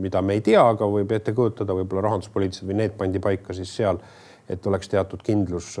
mida 0.00 0.22
me 0.22 0.38
ei 0.38 0.44
tea, 0.46 0.62
aga 0.62 0.86
võib 0.86 1.12
ette 1.12 1.34
kujutada, 1.36 1.74
võib-olla 1.76 2.06
rahanduspoliitilised 2.06 2.68
või 2.68 2.78
need 2.84 2.96
pandi 2.98 3.20
paika 3.22 3.56
siis 3.56 3.72
seal, 3.76 3.98
et 4.48 4.66
oleks 4.66 4.88
teatud 4.92 5.22
kindlus 5.26 5.74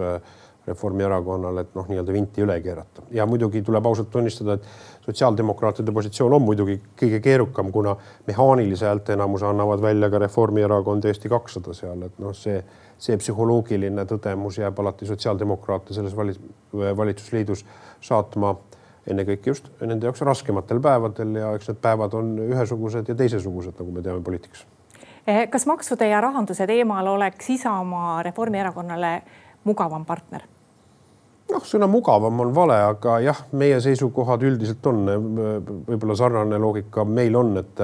Reformierakonnal, 0.66 1.56
et 1.58 1.72
noh, 1.74 1.88
nii-öelda 1.90 2.12
vinti 2.14 2.44
üle 2.44 2.60
keerata. 2.62 3.02
ja 3.10 3.26
muidugi 3.26 3.62
tuleb 3.62 3.86
ausalt 3.86 4.10
tunnistada, 4.10 4.54
et 4.54 5.06
sotsiaaldemokraatide 5.06 5.92
positsioon 5.92 6.36
on 6.38 6.42
muidugi 6.42 6.78
kõige 7.00 7.20
keerukam, 7.20 7.72
kuna 7.72 7.96
mehaanilise 8.26 8.86
häälteenamuse 8.86 9.46
annavad 9.46 9.82
välja 9.82 10.10
ka 10.10 10.18
Reformierakond 10.18 11.04
ja 11.04 11.10
Eesti 11.10 11.28
kakssada 11.28 11.74
seal, 11.74 12.06
et 12.06 12.18
noh, 12.22 12.34
see 12.36 12.62
see 13.02 13.18
psühholoogiline 13.18 14.04
tõdemus 14.06 14.60
jääb 14.60 14.78
alati 14.78 15.08
sotsiaaldemokraate 15.08 15.94
selles 15.96 16.14
valitsusliidus 16.14 17.64
saatma 18.04 18.54
ennekõike 19.10 19.50
just 19.50 19.70
nende 19.80 20.06
jaoks 20.06 20.22
raskematel 20.26 20.80
päevadel 20.82 21.34
ja 21.40 21.50
eks 21.56 21.72
need 21.72 21.80
päevad 21.82 22.14
on 22.14 22.36
ühesugused 22.44 23.08
ja 23.10 23.16
teisesugused, 23.18 23.74
nagu 23.78 23.94
me 23.94 24.04
teame 24.04 24.22
poliitikas. 24.22 24.62
Eh, 25.26 25.48
kas 25.50 25.66
maksude 25.70 26.06
ja 26.08 26.20
rahanduse 26.22 26.66
teemal 26.66 27.06
oleks 27.06 27.50
Isamaa 27.50 28.22
Reformierakonnale 28.26 29.12
mugavam 29.64 30.04
partner? 30.04 30.48
noh, 31.52 31.64
sõna 31.68 31.86
mugavam 31.90 32.40
on 32.40 32.54
vale, 32.56 32.78
aga 32.94 33.18
jah, 33.20 33.42
meie 33.58 33.80
seisukohad 33.84 34.44
üldiselt 34.48 34.86
on 34.88 35.02
võib-olla 35.88 36.16
sarnane 36.16 36.58
loogika 36.58 37.04
meil 37.04 37.36
on, 37.36 37.56
et 37.60 37.82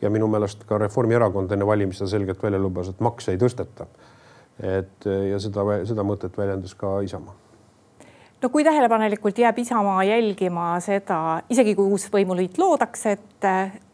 ja 0.00 0.10
minu 0.12 0.28
meelest 0.30 0.64
ka 0.68 0.78
Reformierakond 0.80 1.52
enne 1.52 1.66
valimisi 1.68 2.08
selgelt 2.08 2.42
välja 2.42 2.62
lubas, 2.62 2.88
et 2.88 3.04
makse 3.04 3.34
ei 3.34 3.40
tõsteta 3.40 3.86
et 4.60 5.06
ja 5.30 5.38
seda, 5.40 5.64
seda 5.88 6.04
mõtet 6.04 6.36
väljendas 6.36 6.74
ka 6.78 6.98
Isamaa 7.04 7.36
no 8.42 8.48
kui 8.48 8.64
tähelepanelikult 8.64 9.38
jääb 9.38 9.58
Isamaa 9.58 10.04
jälgima 10.04 10.72
seda, 10.84 11.42
isegi 11.52 11.74
kui 11.76 11.92
uus 11.92 12.08
võimuliit 12.12 12.58
loodakse, 12.60 13.16
et 13.18 13.48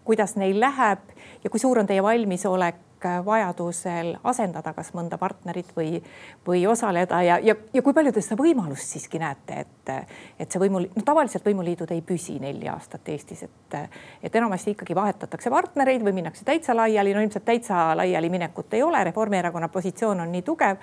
kuidas 0.06 0.36
neil 0.38 0.60
läheb 0.62 1.02
ja 1.44 1.50
kui 1.50 1.62
suur 1.62 1.82
on 1.82 1.88
teie 1.88 2.02
valmisolek 2.02 2.85
vajadusel 3.04 4.14
asendada 4.24 4.72
kas 4.72 4.92
mõnda 4.96 5.18
partnerit 5.18 5.72
või, 5.76 6.00
või 6.46 6.62
osaleda 6.66 7.22
ja, 7.22 7.38
ja, 7.42 7.54
ja 7.72 7.82
kui 7.82 7.94
palju 7.96 8.12
te 8.12 8.22
seda 8.24 8.38
võimalust 8.40 8.94
siiski 8.94 9.20
näete, 9.22 9.64
et, 9.64 9.92
et 10.40 10.52
see 10.52 10.62
võimu, 10.62 10.82
no 10.86 11.04
tavaliselt 11.04 11.46
võimuliidud 11.46 11.92
ei 11.94 12.02
püsi 12.06 12.38
neli 12.42 12.68
aastat 12.72 13.08
Eestis, 13.12 13.44
et, 13.46 13.78
et 14.22 14.40
enamasti 14.40 14.74
ikkagi 14.74 14.96
vahetatakse 14.96 15.52
partnereid 15.52 16.04
või 16.06 16.16
minnakse 16.20 16.44
täitsa 16.44 16.76
laiali, 16.76 17.14
no 17.14 17.24
ilmselt 17.24 17.44
täitsa 17.44 17.90
laiali 17.96 18.32
minekut 18.32 18.74
ei 18.74 18.82
ole, 18.82 19.04
Reformierakonna 19.04 19.68
positsioon 19.68 20.24
on 20.24 20.32
nii 20.32 20.42
tugev. 20.46 20.82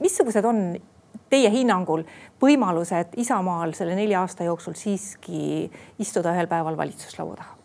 missugused 0.00 0.44
on 0.44 0.64
teie 1.30 1.50
hinnangul 1.50 2.04
võimalused 2.42 3.16
Isamaal 3.20 3.74
selle 3.76 3.96
nelja 3.98 4.22
aasta 4.24 4.46
jooksul 4.46 4.76
siiski 4.78 5.70
istuda 5.98 6.34
ühel 6.34 6.50
päeval 6.50 6.76
valitsuslaua 6.76 7.36
taha? 7.40 7.63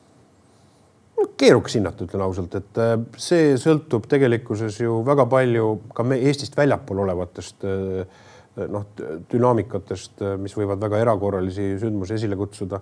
Keerukas 1.39 1.75
hinnata, 1.77 2.05
ütlen 2.05 2.23
ausalt, 2.25 2.55
et 2.59 2.79
äh, 2.81 2.95
see 3.21 3.53
sõltub 3.59 4.07
tegelikkuses 4.11 4.79
ju 4.81 4.99
väga 5.07 5.25
palju 5.29 5.69
ka 5.95 6.05
me 6.07 6.19
Eestist 6.29 6.57
väljapool 6.57 7.03
olevatest 7.05 7.65
äh, 7.67 8.25
noh, 8.67 8.85
dünaamikatest, 9.31 10.17
äh, 10.21 10.35
mis 10.41 10.55
võivad 10.57 10.81
väga 10.81 11.01
erakorralisi 11.03 11.73
sündmusi 11.81 12.17
esile 12.17 12.37
kutsuda. 12.39 12.81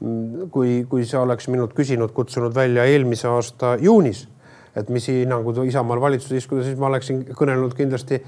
Mm, 0.00 0.48
kui, 0.54 0.80
kui 0.90 1.06
sa 1.08 1.22
oleks 1.22 1.48
minult 1.52 1.74
küsinud, 1.76 2.12
kutsunud 2.16 2.54
välja 2.54 2.86
eelmise 2.90 3.28
aasta 3.30 3.76
juunis, 3.80 4.24
et 4.74 4.90
mis 4.90 5.06
hinnangud 5.10 5.62
Isamaal 5.68 6.02
valitsuses 6.02 6.42
istuda, 6.42 6.64
siis 6.66 6.78
ma 6.80 6.90
oleksin 6.90 7.22
kõnelenud 7.30 7.76
kindlasti 7.78 8.18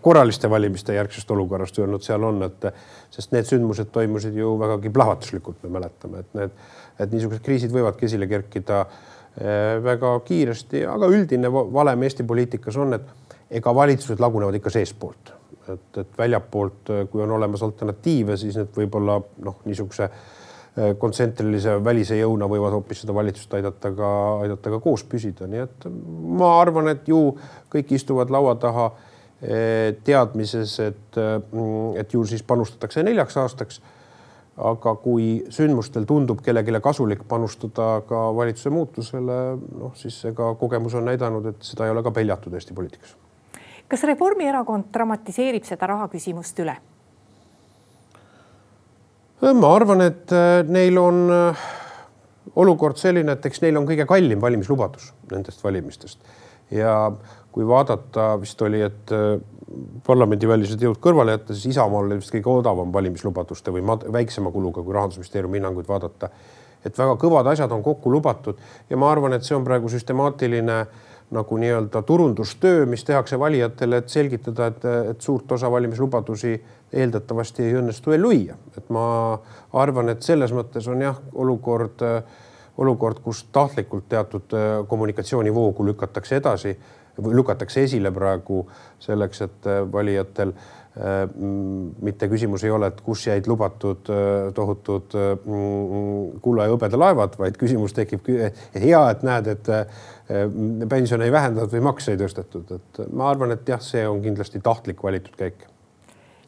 korraliste 0.00 0.50
valimiste 0.50 0.94
järgsest 0.94 1.30
olukorrast 1.32 1.78
öelnud, 1.80 2.02
seal 2.04 2.24
on, 2.28 2.42
et 2.44 2.66
sest 3.10 3.32
need 3.32 3.48
sündmused 3.48 3.88
toimusid 3.92 4.36
ju 4.36 4.52
vägagi 4.60 4.92
plahvatuslikult, 4.92 5.62
me 5.64 5.78
mäletame, 5.78 6.20
et 6.20 6.34
need 6.36 6.56
et 7.00 7.12
niisugused 7.12 7.42
kriisid 7.44 7.72
võivadki 7.74 8.06
esile 8.08 8.28
kerkida 8.30 8.82
eh, 8.84 9.78
väga 9.84 10.14
kiiresti, 10.26 10.84
aga 10.88 11.08
üldine 11.12 11.50
valem 11.52 12.04
Eesti 12.06 12.26
poliitikas 12.28 12.78
on, 12.80 12.96
et 12.98 13.38
ega 13.60 13.74
valitsused 13.74 14.20
lagunevad 14.22 14.56
ikka 14.58 14.72
seestpoolt, 14.72 15.32
et, 15.72 15.88
et 16.02 16.18
väljapoolt, 16.18 16.94
kui 17.10 17.24
on 17.24 17.36
olemas 17.38 17.64
alternatiive, 17.64 18.36
siis 18.40 18.56
need 18.60 18.72
võib-olla 18.76 19.18
noh, 19.44 19.60
niisuguse 19.68 20.08
eh, 20.08 20.92
kontsentrilise 21.00 21.78
välise 21.84 22.18
jõuna 22.20 22.48
võivad 22.50 22.76
hoopis 22.78 23.04
seda 23.04 23.16
valitsust 23.16 23.56
aidata 23.58 23.94
ka, 23.96 24.12
aidata 24.44 24.76
ka 24.76 24.82
koos 24.84 25.06
püsida, 25.08 25.48
nii 25.48 25.64
et 25.64 25.88
ma 26.42 26.58
arvan, 26.60 26.92
et 26.94 27.08
ju 27.08 27.30
kõik 27.72 27.96
istuvad 27.96 28.32
laua 28.32 28.56
taha 28.60 28.90
eh, 28.92 29.11
teadmises, 29.42 30.76
et, 30.80 31.16
mm, 31.18 31.96
et 31.98 32.12
ju 32.14 32.22
siis 32.30 32.44
panustatakse 32.46 33.02
neljaks 33.02 33.36
aastaks 33.42 33.80
aga 34.60 34.94
kui 35.00 35.26
sündmustel 35.52 36.04
tundub 36.08 36.42
kellelegi 36.44 36.80
kasulik 36.84 37.24
panustada 37.28 38.02
ka 38.08 38.24
valitsuse 38.36 38.72
muutusele, 38.72 39.38
noh 39.80 39.94
siis 39.96 40.18
ega 40.28 40.52
kogemus 40.60 40.94
on 40.98 41.08
näidanud, 41.08 41.46
et 41.52 41.62
seda 41.64 41.86
ei 41.86 41.94
ole 41.94 42.02
ka 42.04 42.12
peljatud 42.12 42.52
Eesti 42.54 42.74
poliitikas. 42.74 43.16
kas 43.88 44.04
Reformierakond 44.08 44.92
dramatiseerib 44.92 45.64
seda 45.64 45.86
raha 45.86 46.08
küsimust 46.12 46.58
üle? 46.64 46.76
ma 49.42 49.74
arvan, 49.74 50.04
et 50.04 50.30
neil 50.68 50.98
on 50.98 51.24
olukord 52.56 52.96
selline, 52.96 53.32
et 53.32 53.46
eks 53.46 53.62
neil 53.64 53.76
on 53.80 53.88
kõige 53.88 54.06
kallim 54.06 54.40
valimislubadus 54.40 55.12
nendest 55.32 55.64
valimistest 55.64 56.20
ja 56.72 57.12
kui 57.52 57.66
vaadata, 57.68 58.32
vist 58.40 58.62
oli, 58.64 58.80
et 58.82 59.12
äh, 59.12 59.36
parlamendivälised 60.06 60.82
jõud 60.82 61.00
kõrvale 61.02 61.36
jätta, 61.36 61.54
siis 61.54 61.76
Isamaal 61.76 62.08
oli 62.08 62.18
vist 62.20 62.32
kõige 62.34 62.50
odavam 62.52 62.92
valimislubaduste 62.92 63.72
või 63.74 63.84
väiksema 64.12 64.52
kuluga, 64.52 64.82
kui 64.82 64.96
rahandusministeeriumi 64.96 65.60
hinnanguid 65.60 65.88
vaadata. 65.88 66.30
et 66.84 66.98
väga 66.98 67.14
kõvad 67.14 67.46
asjad 67.46 67.70
on 67.72 67.82
kokku 67.82 68.10
lubatud 68.10 68.58
ja 68.90 68.96
ma 68.96 69.10
arvan, 69.12 69.32
et 69.32 69.44
see 69.46 69.54
on 69.56 69.64
praegu 69.64 69.88
süstemaatiline 69.88 70.86
nagu 71.32 71.56
nii-öelda 71.56 72.02
turundustöö, 72.02 72.86
mis 72.86 73.04
tehakse 73.04 73.38
valijatele, 73.38 73.96
et 74.02 74.08
selgitada, 74.08 74.66
et, 74.66 74.84
et 75.10 75.20
suurt 75.20 75.52
osa 75.52 75.70
valimislubadusi 75.70 76.56
eeldatavasti 76.92 77.64
ei 77.64 77.76
õnnestu 77.80 78.12
ellu 78.12 78.32
viia. 78.34 78.56
et 78.76 78.90
ma 78.90 79.04
arvan, 79.72 80.12
et 80.12 80.22
selles 80.22 80.52
mõttes 80.52 80.88
on 80.88 81.00
jah, 81.00 81.20
olukord, 81.34 82.04
olukord, 82.78 83.20
kus 83.20 83.44
tahtlikult 83.52 84.08
teatud 84.08 84.54
kommunikatsioonivoogu 84.88 85.86
lükatakse 85.86 86.36
edasi 86.36 86.76
lükatakse 87.18 87.82
esile 87.86 88.12
praegu 88.12 88.62
selleks, 89.02 89.42
et 89.44 89.66
äh, 89.68 89.80
valijatel 89.92 90.52
äh, 90.52 91.26
mitte 92.02 92.28
küsimus 92.28 92.64
ei 92.64 92.72
ole, 92.72 92.88
et 92.92 93.00
kus 93.04 93.26
jäid 93.26 93.48
lubatud 93.50 94.08
äh, 94.12 94.52
tohutud 94.54 95.16
kulla 96.42 96.66
ja 96.66 96.74
hõbeda 96.74 97.00
laevad, 97.00 97.36
vaid 97.38 97.58
küsimus 97.60 97.96
tekib, 97.96 98.28
et 98.32 98.80
hea, 98.80 99.02
et 99.10 99.26
näed, 99.26 99.52
et 99.52 99.72
pensione 100.88 101.26
ei 101.28 101.32
vähendatud 101.34 101.74
või 101.76 101.86
makse 101.90 102.14
ei 102.14 102.20
tõstetud, 102.20 102.70
et 102.78 103.02
ma 103.12 103.28
arvan, 103.32 103.52
et 103.56 103.68
jah, 103.68 103.80
see 103.82 104.06
on 104.08 104.22
kindlasti 104.24 104.62
tahtlik 104.64 105.02
valitud 105.04 105.36
käik. 105.36 105.66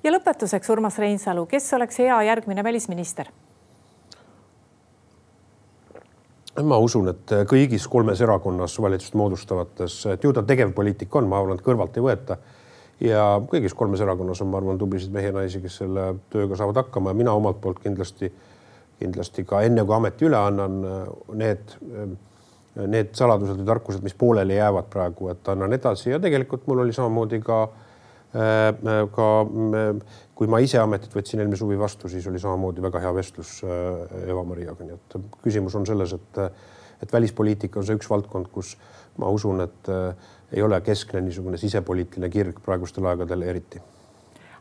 ja 0.05 0.13
lõpetuseks, 0.15 0.73
Urmas 0.73 0.99
Reinsalu, 0.99 1.47
kes 1.51 1.73
oleks 1.77 2.01
hea 2.01 2.23
järgmine 2.31 2.65
välisminister? 2.65 3.29
Ma 6.63 6.79
usun, 6.79 7.09
et 7.11 7.33
kõigis 7.51 7.87
kolmes 7.91 8.21
erakonnas 8.23 8.77
valitsust 8.81 9.17
moodustavates, 9.19 9.97
et 10.13 10.25
ju 10.25 10.33
ta 10.35 10.45
tegevpoliitik 10.47 11.15
on, 11.19 11.27
ma 11.31 11.41
arvan, 11.41 11.59
et 11.59 11.65
kõrvalt 11.67 11.97
ei 11.99 12.05
võeta. 12.05 12.39
ja 13.01 13.41
kõigis 13.51 13.75
kolmes 13.75 14.01
erakonnas 14.01 14.41
on, 14.41 14.53
ma 14.53 14.61
arvan, 14.61 14.79
tublisid 14.79 15.13
mehi 15.13 15.27
ja 15.27 15.35
naisi, 15.35 15.61
kes 15.61 15.81
selle 15.83 16.13
tööga 16.31 16.57
saavad 16.57 16.77
hakkama 16.85 17.11
ja 17.11 17.19
mina 17.19 17.33
omalt 17.35 17.59
poolt 17.61 17.81
kindlasti, 17.83 18.31
kindlasti 19.01 19.45
ka 19.45 19.65
enne 19.67 19.83
kui 19.85 19.97
ameti 19.97 20.29
üle 20.29 20.39
annan, 20.39 20.79
need, 21.35 21.75
need 22.87 23.11
saladused 23.19 23.59
või 23.59 23.67
tarkused, 23.67 24.05
mis 24.07 24.15
pooleli 24.15 24.61
jäävad 24.61 24.87
praegu, 24.93 25.33
et 25.35 25.49
annan 25.51 25.75
edasi 25.75 26.13
ja 26.15 26.21
tegelikult 26.23 26.69
mul 26.71 26.85
oli 26.85 26.95
samamoodi 26.95 27.43
ka 27.43 27.65
ka 28.35 29.27
kui 30.35 30.51
ma 30.51 30.59
ise 30.63 30.79
ametit 30.83 31.15
võtsin 31.15 31.41
eelmise 31.43 31.63
suvi 31.63 31.79
vastu, 31.79 32.11
siis 32.11 32.27
oli 32.27 32.41
samamoodi 32.43 32.83
väga 32.83 33.03
hea 33.05 33.13
vestlus 33.15 33.57
äh, 33.63 34.27
Eva-Mariaga, 34.27 34.87
nii 34.87 34.97
et 34.97 35.17
küsimus 35.45 35.77
on 35.79 35.87
selles, 35.87 36.15
et, 36.17 36.41
et 37.03 37.15
välispoliitika 37.15 37.81
on 37.81 37.87
see 37.87 37.99
üks 37.99 38.11
valdkond, 38.11 38.51
kus 38.55 38.75
ma 39.23 39.31
usun, 39.31 39.63
et 39.65 39.91
äh, 39.93 40.33
ei 40.55 40.63
ole 40.63 40.81
keskne 40.85 41.23
niisugune 41.25 41.59
sisepoliitiline 41.61 42.31
kirg 42.35 42.61
praegustel 42.67 43.07
aegadel 43.11 43.47
eriti. 43.47 43.83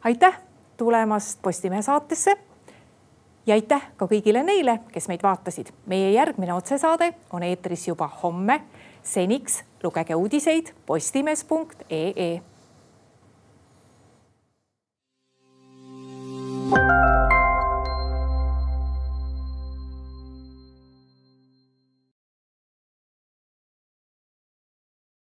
aitäh 0.04 0.40
tulemast 0.78 1.42
Postimehe 1.42 1.82
saatesse 1.82 2.38
ja 3.46 3.58
aitäh 3.58 3.90
ka 3.98 4.06
kõigile 4.10 4.46
neile, 4.46 4.80
kes 4.94 5.10
meid 5.10 5.26
vaatasid. 5.26 5.74
meie 5.86 6.14
järgmine 6.14 6.54
otsesaade 6.54 7.14
on 7.34 7.44
eetris 7.44 7.88
juba 7.88 8.08
homme. 8.24 8.62
seniks 9.04 9.64
lugege 9.84 10.16
uudiseid 10.16 10.74
postimees.ee 10.86 12.53
Música 16.74 17.03